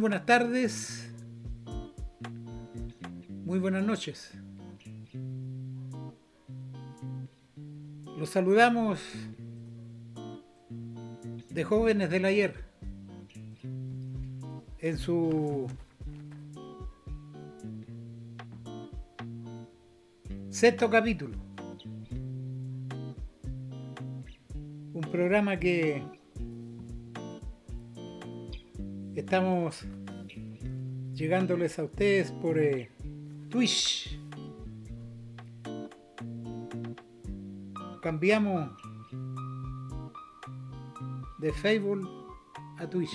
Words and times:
Buenas 0.00 0.24
tardes, 0.24 1.12
muy 3.44 3.58
buenas 3.58 3.84
noches. 3.84 4.32
Los 8.16 8.30
saludamos 8.30 8.98
de 11.50 11.64
jóvenes 11.64 12.08
del 12.08 12.24
ayer 12.24 12.54
en 14.78 14.96
su 14.96 15.66
sexto 20.48 20.88
capítulo. 20.88 21.36
Un 24.94 25.06
programa 25.12 25.58
que 25.58 26.02
estamos 29.14 29.84
llegándoles 31.20 31.78
a 31.78 31.84
ustedes 31.84 32.32
por 32.32 32.58
eh, 32.58 32.90
Twitch. 33.50 34.18
Cambiamos 38.00 38.70
de 41.38 41.52
Facebook 41.52 42.08
a 42.78 42.88
Twitch. 42.88 43.14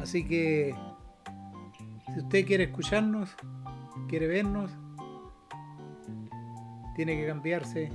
Así 0.00 0.24
que 0.24 0.72
si 2.14 2.20
usted 2.20 2.46
quiere 2.46 2.64
escucharnos, 2.64 3.34
quiere 4.08 4.28
vernos, 4.28 4.70
tiene 6.94 7.16
que 7.16 7.26
cambiarse 7.26 7.90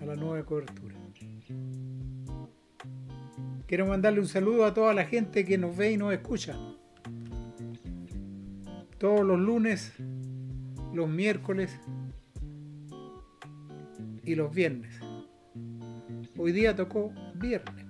a 0.00 0.04
la 0.04 0.16
nueva 0.16 0.44
cobertura. 0.44 0.87
Quiero 3.68 3.84
mandarle 3.84 4.20
un 4.20 4.26
saludo 4.26 4.64
a 4.64 4.72
toda 4.72 4.94
la 4.94 5.04
gente 5.04 5.44
que 5.44 5.58
nos 5.58 5.76
ve 5.76 5.92
y 5.92 5.98
nos 5.98 6.10
escucha. 6.14 6.58
Todos 8.96 9.26
los 9.26 9.38
lunes, 9.38 9.92
los 10.94 11.06
miércoles 11.06 11.78
y 14.24 14.34
los 14.36 14.54
viernes. 14.54 14.98
Hoy 16.38 16.52
día 16.52 16.74
tocó 16.74 17.12
viernes. 17.34 17.84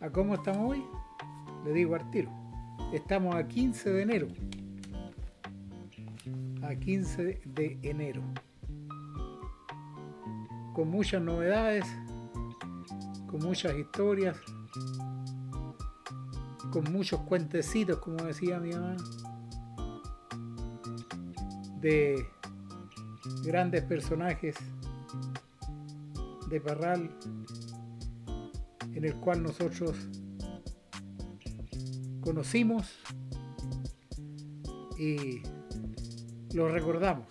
¿A 0.00 0.08
cómo 0.08 0.36
estamos 0.36 0.70
hoy? 0.70 0.82
Le 1.66 1.74
digo 1.74 1.96
al 1.96 2.10
tiro. 2.10 2.30
Estamos 2.94 3.34
a 3.34 3.46
15 3.46 3.90
de 3.90 4.02
enero. 4.02 4.28
A 6.62 6.74
15 6.74 7.42
de 7.44 7.78
enero. 7.82 8.22
Con 10.72 10.88
muchas 10.88 11.20
novedades 11.20 11.84
con 13.26 13.40
muchas 13.40 13.76
historias, 13.76 14.36
con 16.70 16.84
muchos 16.92 17.20
cuentecitos, 17.20 17.98
como 17.98 18.24
decía 18.24 18.58
mi 18.60 18.72
mamá, 18.72 18.96
de 21.80 22.26
grandes 23.44 23.82
personajes 23.84 24.56
de 26.48 26.60
Parral, 26.60 27.10
en 28.94 29.04
el 29.04 29.14
cual 29.16 29.42
nosotros 29.42 29.96
conocimos 32.20 32.98
y 34.98 35.42
lo 36.54 36.68
recordamos 36.68 37.26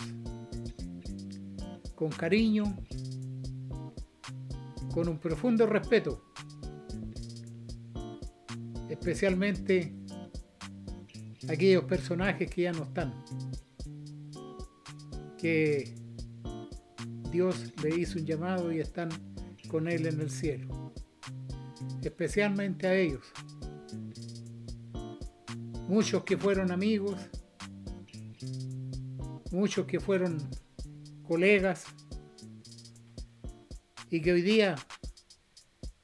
con 1.96 2.10
cariño 2.10 2.76
con 4.96 5.10
un 5.10 5.20
profundo 5.20 5.66
respeto, 5.66 6.24
especialmente 8.88 9.94
aquellos 11.50 11.84
personajes 11.84 12.50
que 12.50 12.62
ya 12.62 12.72
no 12.72 12.84
están, 12.84 13.14
que 15.38 15.94
Dios 17.30 17.74
le 17.84 18.00
hizo 18.00 18.20
un 18.20 18.26
llamado 18.26 18.72
y 18.72 18.80
están 18.80 19.10
con 19.68 19.90
Él 19.90 20.06
en 20.06 20.22
el 20.22 20.30
cielo, 20.30 20.94
especialmente 22.02 22.88
a 22.88 22.96
ellos, 22.96 23.26
muchos 25.90 26.24
que 26.24 26.38
fueron 26.38 26.72
amigos, 26.72 27.20
muchos 29.52 29.86
que 29.88 30.00
fueron 30.00 30.38
colegas, 31.28 31.84
y 34.10 34.22
que 34.22 34.34
hoy 34.34 34.42
día 34.42 34.76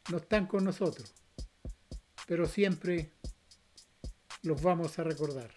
no 0.10 0.18
están 0.18 0.48
con 0.48 0.64
nosotros, 0.64 1.14
pero 2.28 2.48
siempre 2.48 3.12
los 4.44 4.62
vamos 4.62 4.98
a 5.00 5.04
recordar. 5.04 5.52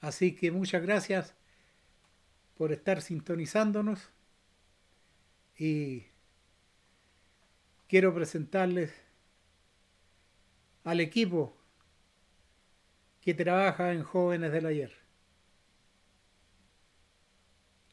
Así 0.00 0.34
que 0.34 0.50
muchas 0.50 0.82
gracias 0.82 1.34
por 2.56 2.72
estar 2.72 3.02
sintonizándonos 3.02 4.08
y 5.56 6.06
quiero 7.88 8.14
presentarles 8.14 8.92
al 10.84 11.00
equipo 11.00 11.56
que 13.20 13.34
trabaja 13.34 13.92
en 13.92 14.02
Jóvenes 14.02 14.52
del 14.52 14.66
Ayer. 14.66 14.96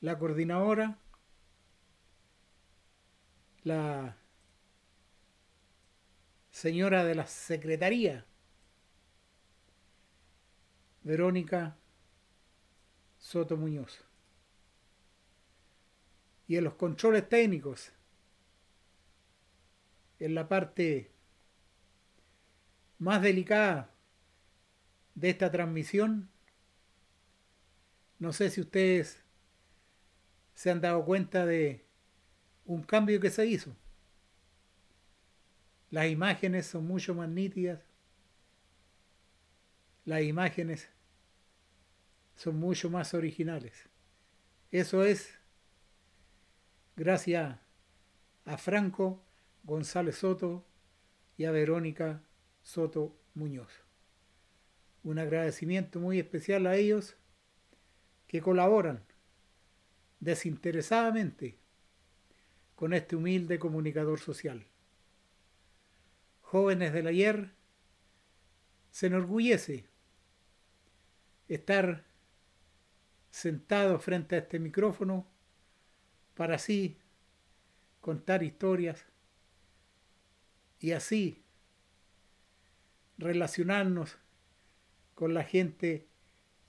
La 0.01 0.18
coordinadora 0.18 1.00
la 3.66 4.16
señora 6.52 7.04
de 7.04 7.16
la 7.16 7.26
Secretaría, 7.26 8.26
Verónica 11.04 11.76
Soto 13.18 13.58
Muñoz. 13.58 14.06
Y 16.48 16.58
en 16.58 16.64
los 16.64 16.76
controles 16.76 17.28
técnicos, 17.28 17.92
en 20.20 20.36
la 20.36 20.48
parte 20.48 21.12
más 23.00 23.22
delicada 23.24 23.90
de 25.16 25.32
esta 25.32 25.52
transmisión, 25.52 26.30
no 28.20 28.32
sé 28.32 28.52
si 28.52 28.62
ustedes 28.62 29.24
se 30.54 30.70
han 30.70 30.82
dado 30.82 31.04
cuenta 31.04 31.48
de 31.48 31.85
un 32.66 32.84
cambio 32.84 33.20
que 33.20 33.30
se 33.30 33.46
hizo. 33.46 33.76
Las 35.92 36.08
imágenes 36.08 36.66
son 36.66 36.86
mucho 36.88 37.14
más 37.14 37.30
nítidas. 37.30 37.80
Las 40.04 40.24
imágenes 40.24 40.90
son 42.36 42.60
mucho 42.60 42.90
más 42.90 43.14
originales. 43.14 43.88
Eso 44.72 45.04
es 45.04 45.40
gracias 46.96 47.58
a 48.46 48.58
Franco 48.58 49.24
González 49.64 50.18
Soto 50.18 50.66
y 51.38 51.46
a 51.46 51.52
Verónica 51.52 52.24
Soto 52.62 53.16
Muñoz. 53.34 53.72
Un 55.04 55.20
agradecimiento 55.20 56.00
muy 56.00 56.20
especial 56.20 56.66
a 56.68 56.76
ellos 56.76 57.16
que 58.28 58.42
colaboran 58.42 59.04
desinteresadamente 60.20 61.60
con 62.75 62.94
este 62.94 63.16
humilde 63.16 63.60
comunicador 63.60 64.19
social. 64.19 64.66
Jóvenes 66.42 66.94
del 66.94 67.07
ayer, 67.07 67.51
se 68.92 69.07
enorgullece 69.07 69.86
estar 71.48 72.06
sentado 73.30 74.00
frente 74.00 74.36
a 74.36 74.39
este 74.39 74.60
micrófono 74.60 75.27
para 76.36 76.56
así 76.56 76.98
contar 78.00 78.44
historias 78.44 79.06
y 80.80 80.92
así 80.92 81.44
relacionarnos 83.18 84.18
con 85.13 85.33
la 85.33 85.44
gente 85.44 86.07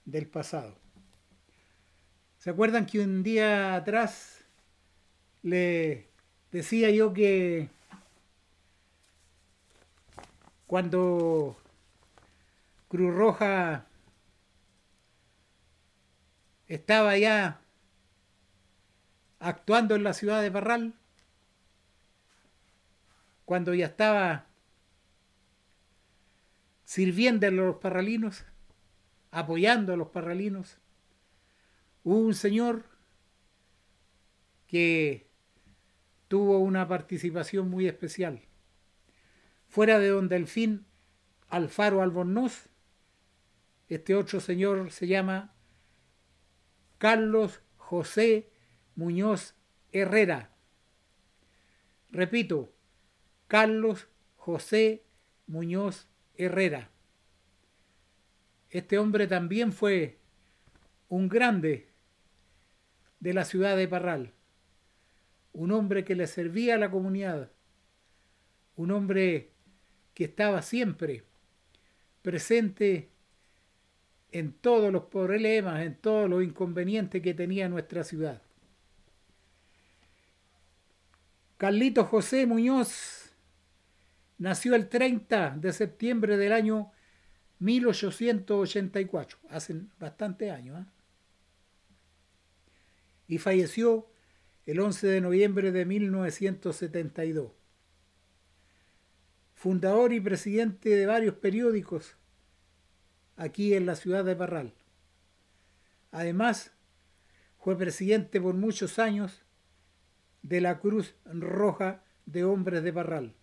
del 0.05 0.27
pasado. 0.27 0.77
¿Se 2.37 2.49
acuerdan 2.49 2.85
que 2.85 2.99
un 2.99 3.23
día 3.23 3.75
atrás 3.75 4.36
le 5.47 6.09
decía 6.51 6.89
yo 6.89 7.13
que 7.13 7.69
cuando 10.65 11.55
Cruz 12.89 13.15
Roja 13.15 13.85
estaba 16.67 17.17
ya 17.17 17.61
actuando 19.39 19.95
en 19.95 20.03
la 20.03 20.13
ciudad 20.13 20.41
de 20.41 20.51
Parral, 20.51 20.93
cuando 23.45 23.73
ya 23.73 23.85
estaba 23.85 24.47
sirviendo 26.83 27.47
a 27.47 27.51
los 27.51 27.77
parralinos, 27.77 28.43
apoyando 29.31 29.93
a 29.93 29.97
los 29.97 30.09
parralinos, 30.09 30.77
hubo 32.03 32.17
un 32.17 32.35
señor 32.35 32.83
que 34.67 35.26
tuvo 36.27 36.59
una 36.59 36.87
participación 36.87 37.69
muy 37.69 37.87
especial. 37.87 38.41
fuera 39.67 39.99
de 39.99 40.07
don 40.07 40.29
Delfín 40.29 40.85
Alfaro 41.49 42.01
Albornoz, 42.01 42.69
este 43.89 44.15
otro 44.15 44.39
señor 44.39 44.91
se 44.91 45.07
llama 45.07 45.53
Carlos 46.97 47.61
José 47.77 48.49
Muñoz 48.95 49.55
Herrera. 49.91 50.51
Repito, 52.09 52.73
Carlos 53.47 54.07
José 54.35 55.03
Muñoz 55.45 56.07
Herrera. 56.35 56.89
Este 58.69 58.97
hombre 58.97 59.27
también 59.27 59.71
fue 59.71 60.19
un 61.07 61.29
grande 61.29 61.89
de 63.19 63.33
la 63.33 63.45
ciudad 63.45 63.77
de 63.77 63.87
Parral, 63.87 64.33
un 65.57 65.71
hombre 65.71 66.05
que 66.05 66.13
le 66.13 66.27
servía 66.27 66.75
a 66.75 66.77
la 66.77 66.91
comunidad, 66.91 67.49
un 68.75 68.91
hombre 68.91 69.49
que 70.13 70.25
estaba 70.25 70.61
siempre 70.61 71.23
presente 72.21 73.09
en 74.31 74.53
todos 74.53 74.93
los 74.93 75.05
problemas, 75.05 75.81
en 75.81 75.95
todos 75.95 76.29
los 76.29 76.43
inconvenientes 76.43 77.23
que 77.23 77.33
tenía 77.33 77.67
nuestra 77.69 78.03
ciudad. 78.03 78.39
Carlito 81.57 82.05
José 82.05 82.45
Muñoz 82.45 83.31
nació 84.37 84.75
el 84.75 84.87
30 84.87 85.57
de 85.57 85.73
septiembre 85.73 86.37
del 86.37 86.53
año 86.53 86.91
1884, 87.57 89.39
hace 89.49 89.81
bastante 89.97 90.51
años, 90.51 90.81
¿eh? 90.81 90.85
y 93.27 93.39
falleció 93.39 94.07
el 94.67 94.81
11 94.81 95.07
de 95.07 95.21
noviembre 95.21 95.71
de 95.71 95.85
1972. 95.85 97.51
Fundador 99.55 100.11
y 100.11 100.19
presidente 100.19 100.89
de 100.89 101.05
varios 101.05 101.35
periódicos 101.35 102.17
aquí 103.37 103.73
en 103.73 103.85
la 103.85 103.95
ciudad 103.95 104.25
de 104.25 104.35
Parral. 104.35 104.73
Además, 106.11 106.73
fue 107.57 107.77
presidente 107.77 108.41
por 108.41 108.55
muchos 108.55 108.99
años 108.99 109.41
de 110.43 110.59
la 110.59 110.79
Cruz 110.79 111.15
Roja 111.25 112.03
de 112.25 112.43
Hombres 112.43 112.83
de 112.83 112.91
Parral. 112.91 113.33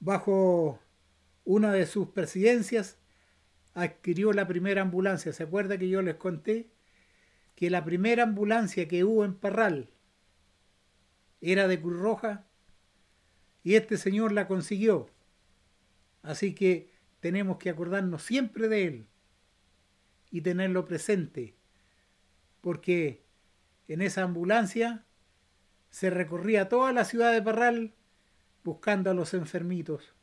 Bajo 0.00 0.80
una 1.44 1.72
de 1.72 1.86
sus 1.86 2.08
presidencias 2.08 2.98
adquirió 3.72 4.34
la 4.34 4.46
primera 4.46 4.82
ambulancia. 4.82 5.32
¿Se 5.32 5.44
acuerda 5.44 5.78
que 5.78 5.88
yo 5.88 6.02
les 6.02 6.16
conté 6.16 6.71
que 7.54 7.70
la 7.70 7.84
primera 7.84 8.22
ambulancia 8.22 8.88
que 8.88 9.04
hubo 9.04 9.24
en 9.24 9.34
Parral 9.34 9.90
era 11.40 11.68
de 11.68 11.80
Cruz 11.80 11.98
Roja? 12.00 12.46
Y 13.62 13.74
este 13.74 13.96
señor 13.96 14.32
la 14.32 14.48
consiguió. 14.48 15.08
Así 16.22 16.54
que 16.54 16.90
tenemos 17.20 17.58
que 17.58 17.70
acordarnos 17.70 18.22
siempre 18.22 18.68
de 18.68 18.84
él 18.84 19.06
y 20.30 20.40
tenerlo 20.40 20.84
presente, 20.84 21.54
porque 22.60 23.22
en 23.88 24.02
esa 24.02 24.22
ambulancia 24.22 25.04
se 25.90 26.10
recorría 26.10 26.68
toda 26.68 26.92
la 26.92 27.04
ciudad 27.04 27.32
de 27.32 27.42
Parral 27.42 27.94
buscando 28.64 29.10
a 29.10 29.14
los 29.14 29.34
enfermitos, 29.34 30.14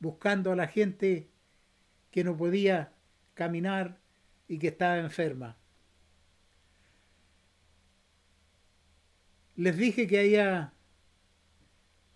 buscando 0.00 0.52
a 0.52 0.56
la 0.56 0.66
gente 0.66 1.30
que 2.10 2.24
no 2.24 2.36
podía 2.36 2.92
caminar 3.34 3.98
y 4.48 4.58
que 4.58 4.68
estaba 4.68 4.98
enferma. 4.98 5.56
Les 9.60 9.76
dije 9.76 10.06
que 10.06 10.18
había 10.18 10.72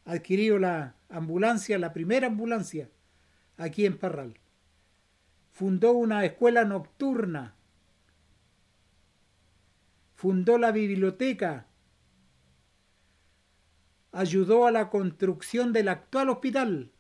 adquirido 0.07 0.59
la 0.59 0.97
ambulancia, 1.11 1.79
la 1.79 1.93
primera 1.93 2.29
ambulancia 2.29 2.89
aquí 3.59 3.85
en 3.85 3.99
Parral. 3.99 4.39
Fundó 5.51 5.93
una 5.93 6.25
escuela 6.25 6.65
nocturna. 6.65 7.55
Fundó 10.15 10.57
la 10.57 10.73
biblioteca. 10.73 11.67
Ayudó 14.11 14.67
a 14.67 14.71
la 14.71 14.89
construcción 14.89 15.75
del 15.75 15.89
actual 15.89 16.31
hospital. 16.31 16.93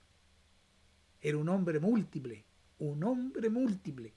Era 1.22 1.38
un 1.38 1.48
hombre 1.48 1.80
múltiple, 1.80 2.44
un 2.80 3.02
hombre 3.02 3.48
múltiple. 3.48 4.12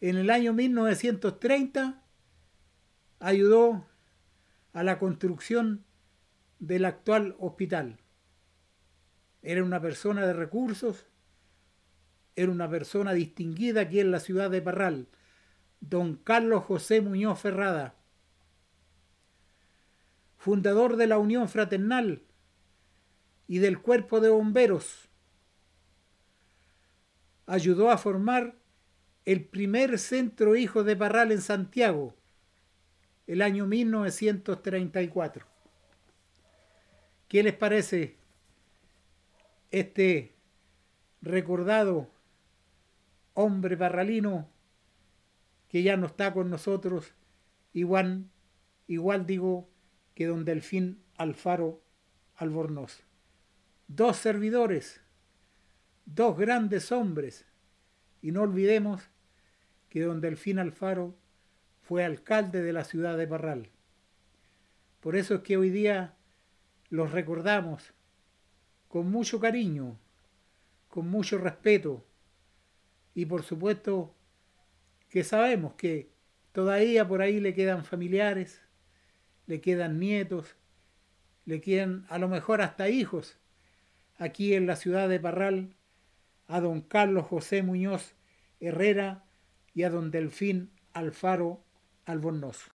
En 0.00 0.16
el 0.16 0.28
año 0.30 0.52
1930 0.52 2.03
ayudó 3.24 3.86
a 4.74 4.82
la 4.82 4.98
construcción 4.98 5.82
del 6.58 6.84
actual 6.84 7.36
hospital. 7.38 7.98
Era 9.40 9.64
una 9.64 9.80
persona 9.80 10.26
de 10.26 10.34
recursos, 10.34 11.06
era 12.36 12.52
una 12.52 12.68
persona 12.68 13.14
distinguida 13.14 13.82
aquí 13.82 14.00
en 14.00 14.10
la 14.10 14.20
ciudad 14.20 14.50
de 14.50 14.60
Parral, 14.60 15.08
don 15.80 16.16
Carlos 16.16 16.64
José 16.64 17.00
Muñoz 17.00 17.40
Ferrada, 17.40 17.94
fundador 20.36 20.96
de 20.96 21.06
la 21.06 21.16
Unión 21.16 21.48
Fraternal 21.48 22.22
y 23.48 23.58
del 23.58 23.80
Cuerpo 23.80 24.20
de 24.20 24.28
Bomberos. 24.28 25.08
Ayudó 27.46 27.90
a 27.90 27.96
formar 27.96 28.56
el 29.24 29.46
primer 29.46 29.98
centro 29.98 30.56
hijo 30.56 30.84
de 30.84 30.94
Parral 30.94 31.32
en 31.32 31.40
Santiago, 31.40 32.14
el 33.26 33.42
año 33.42 33.66
1934. 33.66 35.46
¿Qué 37.28 37.42
les 37.42 37.54
parece 37.54 38.16
este 39.70 40.34
recordado 41.20 42.08
hombre 43.34 43.76
parralino 43.76 44.48
que 45.68 45.82
ya 45.82 45.96
no 45.96 46.06
está 46.06 46.32
con 46.32 46.50
nosotros, 46.50 47.14
igual, 47.72 48.26
igual 48.86 49.26
digo 49.26 49.68
que 50.14 50.26
don 50.26 50.44
Delfín 50.44 51.02
Alfaro 51.16 51.82
Albornoz. 52.36 53.02
Dos 53.88 54.16
servidores, 54.16 55.00
dos 56.06 56.38
grandes 56.38 56.92
hombres, 56.92 57.44
y 58.22 58.30
no 58.30 58.42
olvidemos 58.42 59.02
que 59.88 60.02
don 60.02 60.20
Delfín 60.20 60.60
Alfaro 60.60 61.16
fue 61.84 62.04
alcalde 62.04 62.62
de 62.62 62.72
la 62.72 62.84
ciudad 62.84 63.16
de 63.16 63.26
Parral. 63.26 63.68
Por 65.00 65.16
eso 65.16 65.34
es 65.34 65.40
que 65.42 65.58
hoy 65.58 65.68
día 65.68 66.14
los 66.88 67.12
recordamos 67.12 67.92
con 68.88 69.10
mucho 69.10 69.38
cariño, 69.38 69.98
con 70.88 71.08
mucho 71.08 71.36
respeto 71.36 72.04
y 73.14 73.26
por 73.26 73.42
supuesto 73.42 74.14
que 75.10 75.24
sabemos 75.24 75.74
que 75.74 76.08
todavía 76.52 77.06
por 77.06 77.20
ahí 77.20 77.38
le 77.38 77.54
quedan 77.54 77.84
familiares, 77.84 78.62
le 79.46 79.60
quedan 79.60 79.98
nietos, 79.98 80.56
le 81.44 81.60
quedan 81.60 82.06
a 82.08 82.18
lo 82.18 82.28
mejor 82.28 82.62
hasta 82.62 82.88
hijos 82.88 83.36
aquí 84.16 84.54
en 84.54 84.66
la 84.66 84.76
ciudad 84.76 85.08
de 85.08 85.20
Parral 85.20 85.74
a 86.46 86.60
don 86.60 86.80
Carlos 86.80 87.26
José 87.26 87.62
Muñoz 87.62 88.14
Herrera 88.60 89.24
y 89.74 89.82
a 89.82 89.90
don 89.90 90.10
Delfín 90.10 90.70
Alfaro 90.94 91.63
Albornoz. 92.06 92.68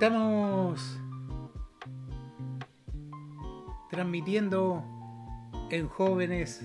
Estamos 0.00 0.96
transmitiendo 3.90 4.84
en 5.70 5.88
jóvenes 5.88 6.64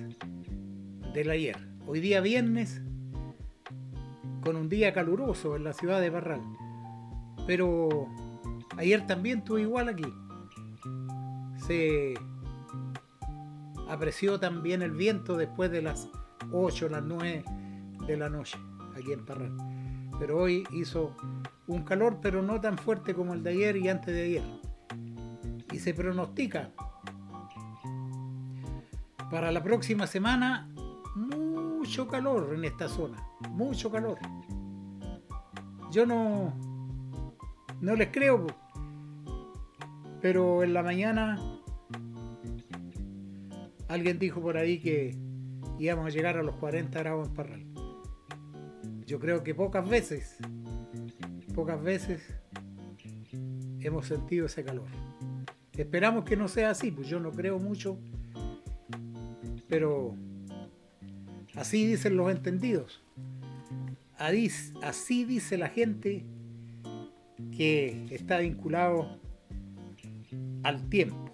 del 1.15 1.31
ayer. 1.31 1.57
Hoy 1.87 1.99
día 1.99 2.21
viernes, 2.21 2.83
con 4.43 4.55
un 4.55 4.69
día 4.69 4.93
caluroso 4.93 5.55
en 5.55 5.63
la 5.63 5.73
ciudad 5.73 5.99
de 5.99 6.11
Barral. 6.11 6.41
Pero 7.47 8.07
ayer 8.77 9.07
también 9.07 9.39
estuvo 9.39 9.57
igual 9.57 9.89
aquí. 9.89 10.13
Se 11.65 12.13
apreció 13.89 14.39
también 14.39 14.83
el 14.83 14.91
viento 14.91 15.37
después 15.37 15.71
de 15.71 15.81
las 15.81 16.07
8 16.51 16.85
o 16.85 16.89
las 16.89 17.03
9 17.03 17.43
de 18.05 18.15
la 18.15 18.29
noche 18.29 18.59
aquí 18.95 19.11
en 19.11 19.25
Parral. 19.25 19.72
Pero 20.25 20.39
hoy 20.39 20.63
hizo 20.71 21.17
un 21.67 21.83
calor, 21.83 22.19
pero 22.21 22.41
no 22.41 22.61
tan 22.61 22.77
fuerte 22.77 23.13
como 23.13 23.33
el 23.33 23.43
de 23.43 23.49
ayer 23.49 23.75
y 23.75 23.89
antes 23.89 24.15
de 24.15 24.23
ayer. 24.23 24.43
Y 25.73 25.79
se 25.79 25.93
pronostica 25.93 26.71
para 29.29 29.51
la 29.51 29.61
próxima 29.61 30.07
semana 30.07 30.69
mucho 31.13 32.07
calor 32.07 32.53
en 32.55 32.63
esta 32.63 32.87
zona, 32.87 33.17
mucho 33.49 33.91
calor. 33.91 34.17
Yo 35.91 36.05
no 36.05 36.53
no 37.81 37.93
les 37.93 38.07
creo, 38.07 38.47
pero 40.21 40.63
en 40.63 40.73
la 40.73 40.83
mañana 40.83 41.37
alguien 43.89 44.19
dijo 44.19 44.39
por 44.39 44.55
ahí 44.55 44.79
que 44.79 45.17
íbamos 45.79 46.05
a 46.05 46.09
llegar 46.11 46.37
a 46.37 46.43
los 46.43 46.55
40 46.55 46.97
grados 46.97 47.27
en 47.27 47.33
Parral. 47.33 47.72
Yo 49.05 49.19
creo 49.19 49.43
que 49.43 49.53
pocas 49.53 49.87
veces, 49.87 50.37
pocas 51.53 51.81
veces 51.81 52.21
hemos 53.81 54.07
sentido 54.07 54.45
ese 54.45 54.63
calor. 54.63 54.87
Esperamos 55.75 56.23
que 56.23 56.37
no 56.37 56.47
sea 56.47 56.69
así, 56.69 56.91
pues 56.91 57.07
yo 57.07 57.19
no 57.19 57.31
creo 57.31 57.59
mucho, 57.59 57.97
pero 59.67 60.15
así 61.55 61.85
dicen 61.85 62.15
los 62.15 62.31
entendidos. 62.31 63.03
Así 64.17 65.25
dice 65.25 65.57
la 65.57 65.69
gente 65.69 66.23
que 67.57 68.05
está 68.09 68.37
vinculado 68.37 69.19
al 70.63 70.87
tiempo. 70.89 71.29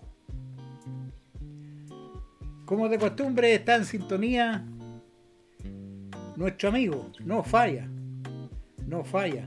Como 2.65 2.89
de 2.89 2.97
costumbre 2.97 3.53
está 3.53 3.75
en 3.75 3.85
sintonía 3.85 4.65
nuestro 6.39 6.69
amigo, 6.69 7.11
no 7.19 7.43
falla, 7.43 7.85
no 8.87 9.03
falla. 9.03 9.45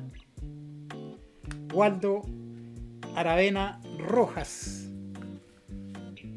Waldo 1.72 2.20
Aravena 3.16 3.80
Rojas, 3.98 4.90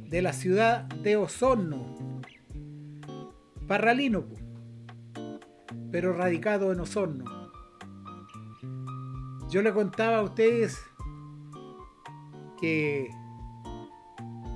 de 0.09 0.21
la 0.21 0.31
ciudad 0.31 0.83
de 0.85 1.17
Osorno, 1.17 2.21
parralino, 3.67 4.23
pero 5.91 6.13
radicado 6.13 6.71
en 6.71 6.79
Osorno. 6.79 7.25
Yo 9.49 9.61
le 9.61 9.73
contaba 9.73 10.19
a 10.19 10.23
ustedes 10.23 10.79
que 12.61 13.09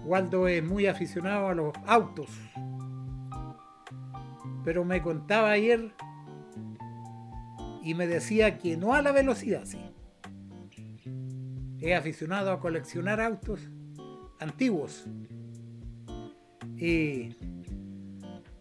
Waldo 0.06 0.48
es 0.48 0.64
muy 0.64 0.88
aficionado 0.88 1.50
a 1.50 1.56
los 1.56 1.74
autos 1.86 2.30
pero 4.70 4.86
me 4.86 5.02
contaba 5.02 5.50
ayer 5.50 5.96
y 7.82 7.96
me 7.96 8.06
decía 8.06 8.60
que 8.60 8.78
no 8.78 8.94
a 8.94 9.02
la 9.02 9.12
velocidad, 9.12 9.66
sí. 9.66 9.80
He 11.80 11.96
aficionado 11.96 12.52
a 12.52 12.60
coleccionar 12.60 13.20
autos 13.20 13.68
antiguos. 14.40 15.08
Y 16.78 17.36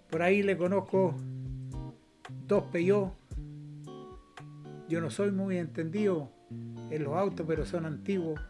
por 0.08 0.22
ahí 0.22 0.42
le 0.42 0.56
conozco 0.56 1.14
dos 2.46 2.64
Peugeot. 2.72 3.12
Yo 4.88 5.02
no 5.02 5.10
soy 5.10 5.30
muy 5.30 5.58
entendido 5.58 6.32
en 6.88 7.04
los 7.04 7.18
autos, 7.18 7.44
pero 7.46 7.66
son 7.66 7.84
antiguos 7.84 8.40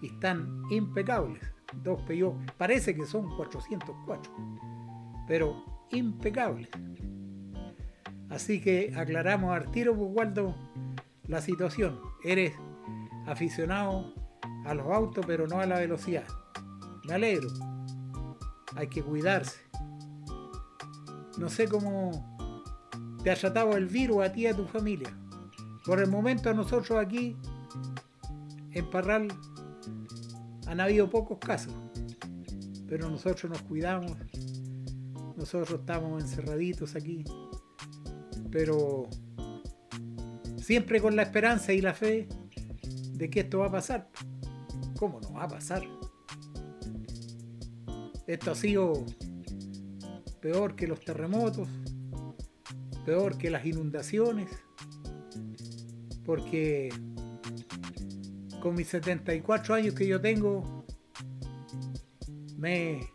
y 0.00 0.06
están 0.06 0.62
impecables. 0.70 1.42
Dos 1.82 2.00
Peugeot. 2.02 2.36
Parece 2.56 2.94
que 2.94 3.06
son 3.06 3.34
404, 3.34 4.32
pero 5.26 5.71
impecables. 5.92 6.68
Así 8.30 8.60
que 8.60 8.92
aclaramos 8.96 9.54
al 9.54 9.70
tiro, 9.70 9.94
pues, 9.94 10.28
la 11.28 11.40
situación. 11.40 12.00
Eres 12.24 12.54
aficionado 13.26 14.12
a 14.64 14.74
los 14.74 14.86
autos, 14.86 15.24
pero 15.26 15.46
no 15.46 15.60
a 15.60 15.66
la 15.66 15.78
velocidad. 15.78 16.24
Me 17.04 17.14
alegro. 17.14 17.48
Hay 18.74 18.88
que 18.88 19.02
cuidarse. 19.02 19.60
No 21.38 21.48
sé 21.48 21.68
cómo 21.68 22.36
te 23.22 23.30
ha 23.30 23.36
tratado 23.36 23.76
el 23.76 23.86
virus 23.86 24.24
a 24.24 24.32
ti 24.32 24.42
y 24.42 24.46
a 24.46 24.56
tu 24.56 24.64
familia. 24.66 25.10
Por 25.84 26.00
el 26.00 26.08
momento 26.08 26.48
a 26.50 26.54
nosotros 26.54 26.98
aquí, 26.98 27.36
en 28.70 28.90
Parral, 28.90 29.28
han 30.66 30.80
habido 30.80 31.10
pocos 31.10 31.38
casos. 31.38 31.74
Pero 32.88 33.10
nosotros 33.10 33.50
nos 33.50 33.62
cuidamos 33.62 34.12
nosotros 35.42 35.80
estamos 35.80 36.22
encerraditos 36.22 36.94
aquí, 36.94 37.24
pero 38.52 39.08
siempre 40.56 41.00
con 41.00 41.16
la 41.16 41.22
esperanza 41.22 41.72
y 41.72 41.80
la 41.80 41.94
fe 41.94 42.28
de 43.14 43.28
que 43.28 43.40
esto 43.40 43.58
va 43.58 43.66
a 43.66 43.72
pasar. 43.72 44.08
¿Cómo 44.96 45.20
no 45.20 45.32
va 45.32 45.42
a 45.42 45.48
pasar? 45.48 45.82
Esto 48.28 48.52
ha 48.52 48.54
sido 48.54 49.04
peor 50.40 50.76
que 50.76 50.86
los 50.86 51.00
terremotos, 51.00 51.68
peor 53.04 53.36
que 53.36 53.50
las 53.50 53.66
inundaciones, 53.66 54.48
porque 56.24 56.88
con 58.60 58.76
mis 58.76 58.86
74 58.86 59.74
años 59.74 59.94
que 59.96 60.06
yo 60.06 60.20
tengo, 60.20 60.84
me 62.56 63.11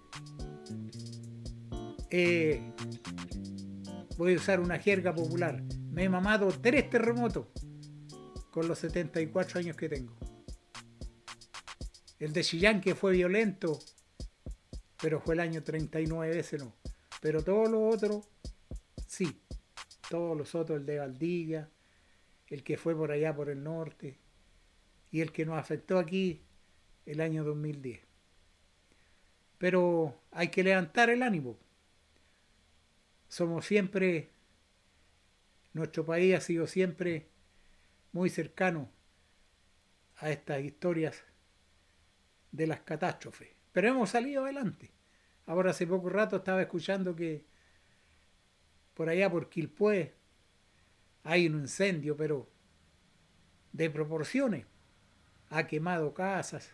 voy 4.18 4.34
a 4.34 4.36
usar 4.36 4.60
una 4.60 4.80
jerga 4.80 5.14
popular, 5.14 5.62
me 5.92 6.06
he 6.06 6.10
mamado 6.10 6.48
tres 6.48 6.90
terremotos 6.90 7.48
con 8.52 8.68
los 8.68 8.80
74 8.80 9.60
años 9.60 9.76
que 9.76 9.90
tengo. 9.90 10.16
El 12.20 12.34
de 12.34 12.44
Chillán 12.44 12.82
que 12.82 12.96
fue 12.96 13.12
violento, 13.12 13.80
pero 15.02 15.20
fue 15.20 15.36
el 15.36 15.42
año 15.42 15.64
39, 15.64 16.40
ese 16.40 16.58
no. 16.58 16.74
Pero 17.22 17.44
todos 17.44 17.70
los 17.70 17.94
otros, 17.94 18.28
sí. 19.06 19.42
Todos 20.10 20.38
los 20.38 20.56
otros, 20.56 20.80
el 20.80 20.86
de 20.86 21.00
Valdivia, 21.00 21.70
el 22.48 22.64
que 22.64 22.78
fue 22.78 22.96
por 22.96 23.12
allá 23.12 23.36
por 23.36 23.50
el 23.50 23.64
norte 23.64 24.18
y 25.12 25.22
el 25.22 25.32
que 25.32 25.46
nos 25.46 25.60
afectó 25.60 26.00
aquí 26.00 26.42
el 27.06 27.22
año 27.22 27.44
2010. 27.44 28.00
Pero 29.58 30.16
hay 30.32 30.48
que 30.50 30.64
levantar 30.64 31.10
el 31.10 31.24
ánimo 31.24 31.58
somos 33.28 33.66
siempre, 33.66 34.30
nuestro 35.74 36.06
país 36.06 36.36
ha 36.36 36.42
sido 36.42 36.68
siempre 36.68 37.28
muy 38.12 38.30
cercano 38.30 38.90
a 40.18 40.30
estas 40.32 40.62
historias 40.62 41.24
de 42.52 42.68
las 42.68 42.82
catástrofes. 42.82 43.50
Pero 43.72 43.90
hemos 43.90 44.10
salido 44.10 44.44
adelante. 44.44 44.92
Ahora 45.46 45.72
hace 45.72 45.86
poco 45.86 46.10
rato 46.10 46.38
estaba 46.38 46.62
escuchando 46.62 47.16
que 47.16 47.46
por 48.94 49.10
allá 49.10 49.30
por 49.30 49.50
Quilpué 49.50 50.16
hay 51.24 51.48
un 51.48 51.62
incendio, 51.62 52.18
pero 52.18 52.50
de 53.72 53.90
proporciones. 53.90 54.66
Ha 55.50 55.68
quemado 55.68 56.14
casas, 56.14 56.72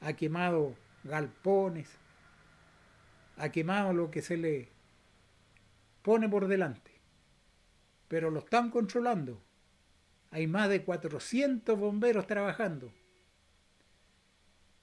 ha 0.00 0.12
quemado 0.14 0.74
galpones, 1.04 1.88
ha 3.36 3.50
quemado 3.50 3.92
lo 3.92 4.10
que 4.10 4.20
se 4.20 4.36
le 4.36 4.68
pone 6.10 6.28
por 6.28 6.48
delante. 6.48 6.90
Pero 8.08 8.32
lo 8.32 8.40
están 8.40 8.70
controlando. 8.70 9.40
Hay 10.32 10.48
más 10.48 10.68
de 10.68 10.82
400 10.82 11.78
bomberos 11.78 12.26
trabajando. 12.26 12.92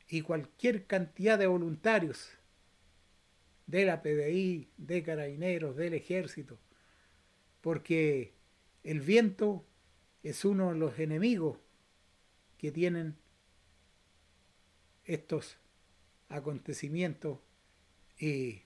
Y 0.07 0.21
cualquier 0.21 0.85
cantidad 0.85 1.37
de 1.37 1.47
voluntarios 1.47 2.29
de 3.65 3.83
la 3.83 4.01
PDI, 4.01 4.69
de 4.77 5.03
carabineros, 5.03 5.75
del 5.75 5.95
ejército. 5.95 6.57
Porque 7.59 8.33
el 8.85 9.01
viento 9.01 9.65
es 10.23 10.45
uno 10.45 10.71
de 10.71 10.79
los 10.79 10.97
enemigos 10.97 11.57
que 12.57 12.71
tienen 12.71 13.17
estos 15.03 15.57
acontecimientos 16.29 17.39
y 18.17 18.61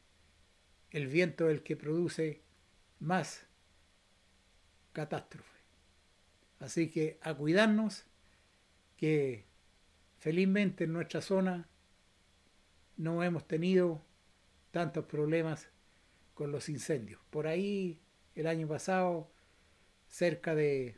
el 0.92 1.08
viento 1.08 1.50
es 1.50 1.56
el 1.56 1.64
que 1.64 1.76
produce 1.76 2.44
más 3.02 3.46
catástrofe. 4.94 5.60
Así 6.60 6.90
que 6.90 7.20
a 7.22 7.34
cuidarnos, 7.34 8.06
que 8.96 9.46
felizmente 10.20 10.84
en 10.84 10.94
nuestra 10.94 11.22
zona 11.22 11.68
no 12.98 13.24
hemos 13.24 13.48
tenido 13.48 14.06
tantos 14.70 15.06
problemas 15.06 15.70
con 16.36 16.52
los 16.52 16.70
incendios. 16.70 17.20
Por 17.32 17.48
ahí 17.48 18.00
el 18.36 18.46
año 18.46 18.68
pasado, 18.68 19.32
cerca 20.08 20.54
de, 20.54 20.98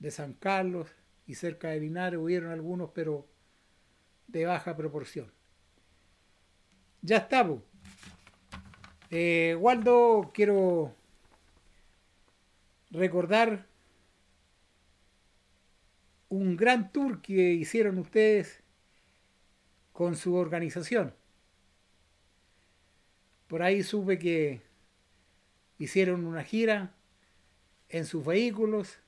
de 0.00 0.10
San 0.10 0.34
Carlos 0.34 0.88
y 1.26 1.36
cerca 1.36 1.68
de 1.68 1.80
Linares 1.80 2.18
hubieron 2.18 2.50
algunos, 2.50 2.90
pero 2.92 3.28
de 4.26 4.46
baja 4.46 4.76
proporción. 4.76 5.32
Ya 7.02 7.18
estamos. 7.18 7.62
Eh, 9.12 9.56
Waldo, 9.58 10.30
quiero 10.32 10.94
recordar 12.92 13.66
un 16.28 16.56
gran 16.56 16.92
tour 16.92 17.20
que 17.20 17.54
hicieron 17.54 17.98
ustedes 17.98 18.62
con 19.92 20.14
su 20.14 20.36
organización. 20.36 21.12
Por 23.48 23.64
ahí 23.64 23.82
supe 23.82 24.16
que 24.20 24.62
hicieron 25.78 26.24
una 26.24 26.44
gira 26.44 26.94
en 27.88 28.06
sus 28.06 28.24
vehículos, 28.24 29.00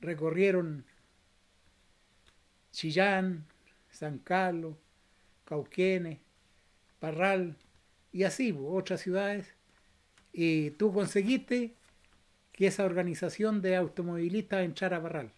recorrieron 0.00 0.84
Chillán, 2.70 3.44
San 3.90 4.18
Carlos, 4.18 4.76
Cauquenes, 5.44 6.20
Parral 7.00 7.56
y 8.14 8.22
así, 8.22 8.56
otras 8.56 9.00
ciudades. 9.00 9.56
Y 10.32 10.70
tú 10.70 10.92
conseguiste 10.92 11.74
que 12.52 12.68
esa 12.68 12.84
organización 12.84 13.60
de 13.60 13.74
automovilistas 13.74 14.64
entrara 14.64 14.98
a 14.98 15.02
Parral. 15.02 15.32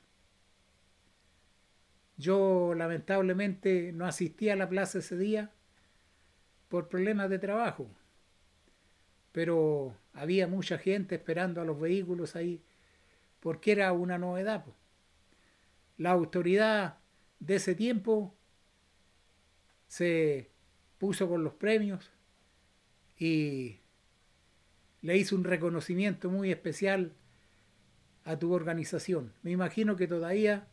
Yo 2.18 2.74
lamentablemente 2.74 3.92
no 3.92 4.04
asistí 4.04 4.50
a 4.50 4.56
la 4.56 4.68
plaza 4.68 4.98
ese 4.98 5.16
día 5.16 5.50
por 6.68 6.88
problemas 6.90 7.30
de 7.30 7.38
trabajo, 7.38 7.88
pero 9.32 9.96
había 10.12 10.46
mucha 10.46 10.76
gente 10.76 11.14
esperando 11.14 11.62
a 11.62 11.64
los 11.64 11.80
vehículos 11.80 12.36
ahí 12.36 12.60
porque 13.40 13.72
era 13.72 13.90
una 13.92 14.18
novedad. 14.18 14.66
La 15.96 16.10
autoridad 16.10 16.98
de 17.40 17.54
ese 17.54 17.74
tiempo 17.74 18.34
se 19.88 20.50
puso 20.98 21.26
con 21.26 21.42
los 21.42 21.54
premios 21.54 22.10
y 23.18 23.78
le 25.02 25.16
hizo 25.16 25.36
un 25.36 25.44
reconocimiento 25.44 26.30
muy 26.30 26.50
especial 26.50 27.12
a 28.24 28.38
tu 28.38 28.52
organización. 28.52 29.32
Me 29.42 29.52
imagino 29.52 29.96
que 29.96 30.08
todavía 30.08 30.66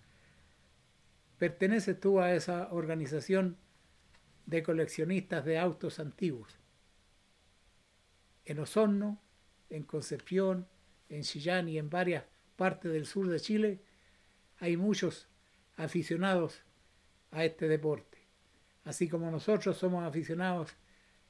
perteneces 1.37 1.99
tú 1.99 2.19
a 2.19 2.33
esa 2.33 2.71
organización 2.71 3.57
de 4.45 4.63
coleccionistas 4.63 5.45
de 5.45 5.59
autos 5.59 5.99
antiguos. 5.99 6.57
En 8.45 8.59
Osorno, 8.59 9.21
en 9.69 9.83
Concepción, 9.83 10.67
en 11.09 11.21
Chillán 11.21 11.69
y 11.69 11.77
en 11.77 11.89
varias 11.89 12.25
partes 12.55 12.91
del 12.91 13.05
sur 13.05 13.27
de 13.27 13.39
Chile 13.39 13.79
hay 14.59 14.77
muchos 14.77 15.27
aficionados 15.75 16.61
a 17.31 17.45
este 17.45 17.67
deporte. 17.67 18.17
Así 18.83 19.07
como 19.07 19.31
nosotros 19.31 19.77
somos 19.77 20.03
aficionados 20.03 20.75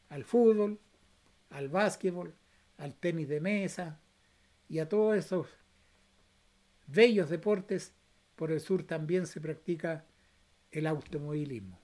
al 0.10 0.24
fútbol, 0.24 0.80
al 1.54 1.70
básquetbol, 1.70 2.36
al 2.78 2.96
tenis 2.96 3.30
de 3.30 3.40
mesa 3.40 4.00
y 4.68 4.80
a 4.80 4.90
todos 4.90 5.16
esos 5.16 5.48
bellos 6.88 7.30
deportes, 7.30 7.94
por 8.36 8.52
el 8.52 8.60
sur 8.60 8.84
también 8.84 9.28
se 9.28 9.40
practica 9.40 10.06
el 10.72 10.88
automovilismo. 10.88 11.80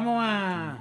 Vamos 0.00 0.22
a, 0.22 0.78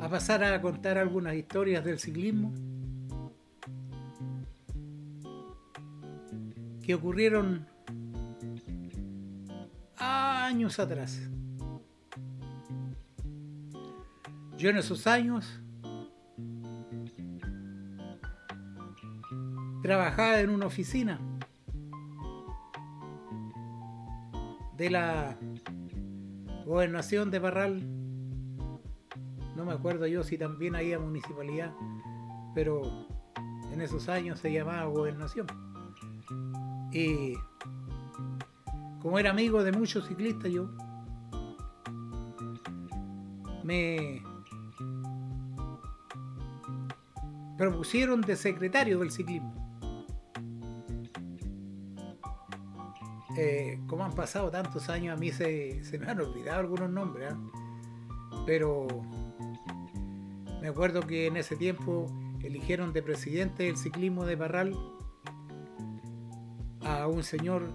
a 0.00 0.08
pasar 0.08 0.44
a 0.44 0.60
contar 0.60 0.96
algunas 0.96 1.34
historias 1.34 1.84
del 1.84 1.98
ciclismo 1.98 2.52
que 6.84 6.94
ocurrieron 6.94 7.66
años 9.96 10.78
atrás. 10.78 11.20
Yo 14.56 14.70
en 14.70 14.76
esos 14.76 15.08
años 15.08 15.60
trabajaba 19.82 20.38
en 20.38 20.50
una 20.50 20.66
oficina 20.66 21.18
de 24.76 24.90
la 24.90 25.36
Gobernación 26.66 27.30
de 27.30 27.40
Parral. 27.40 27.80
No 29.54 29.64
me 29.64 29.72
acuerdo 29.72 30.08
yo 30.08 30.24
si 30.24 30.36
también 30.36 30.74
había 30.74 30.98
municipalidad, 30.98 31.72
pero 32.56 32.82
en 33.72 33.80
esos 33.80 34.08
años 34.08 34.40
se 34.40 34.52
llamaba 34.52 34.84
Gobernación. 34.86 35.46
Y 36.92 37.34
como 39.00 39.20
era 39.20 39.30
amigo 39.30 39.62
de 39.62 39.70
muchos 39.70 40.08
ciclistas 40.08 40.50
yo, 40.50 40.68
me 43.62 44.22
propusieron 47.56 48.22
de 48.22 48.34
secretario 48.34 48.98
del 48.98 49.12
ciclismo. 49.12 49.65
Eh, 53.38 53.78
como 53.86 54.04
han 54.04 54.14
pasado 54.14 54.50
tantos 54.50 54.88
años, 54.88 55.14
a 55.14 55.20
mí 55.20 55.30
se, 55.30 55.82
me 55.98 56.06
han 56.06 56.20
olvidado 56.20 56.60
algunos 56.60 56.90
nombres, 56.90 57.32
¿ah? 57.32 58.42
pero 58.46 58.86
me 60.62 60.68
acuerdo 60.68 61.02
que 61.02 61.26
en 61.26 61.36
ese 61.36 61.54
tiempo 61.54 62.06
eligieron 62.42 62.94
de 62.94 63.02
presidente 63.02 63.64
del 63.64 63.76
ciclismo 63.76 64.24
de 64.24 64.36
Parral 64.38 64.74
a 66.80 67.06
un 67.08 67.22
señor 67.22 67.68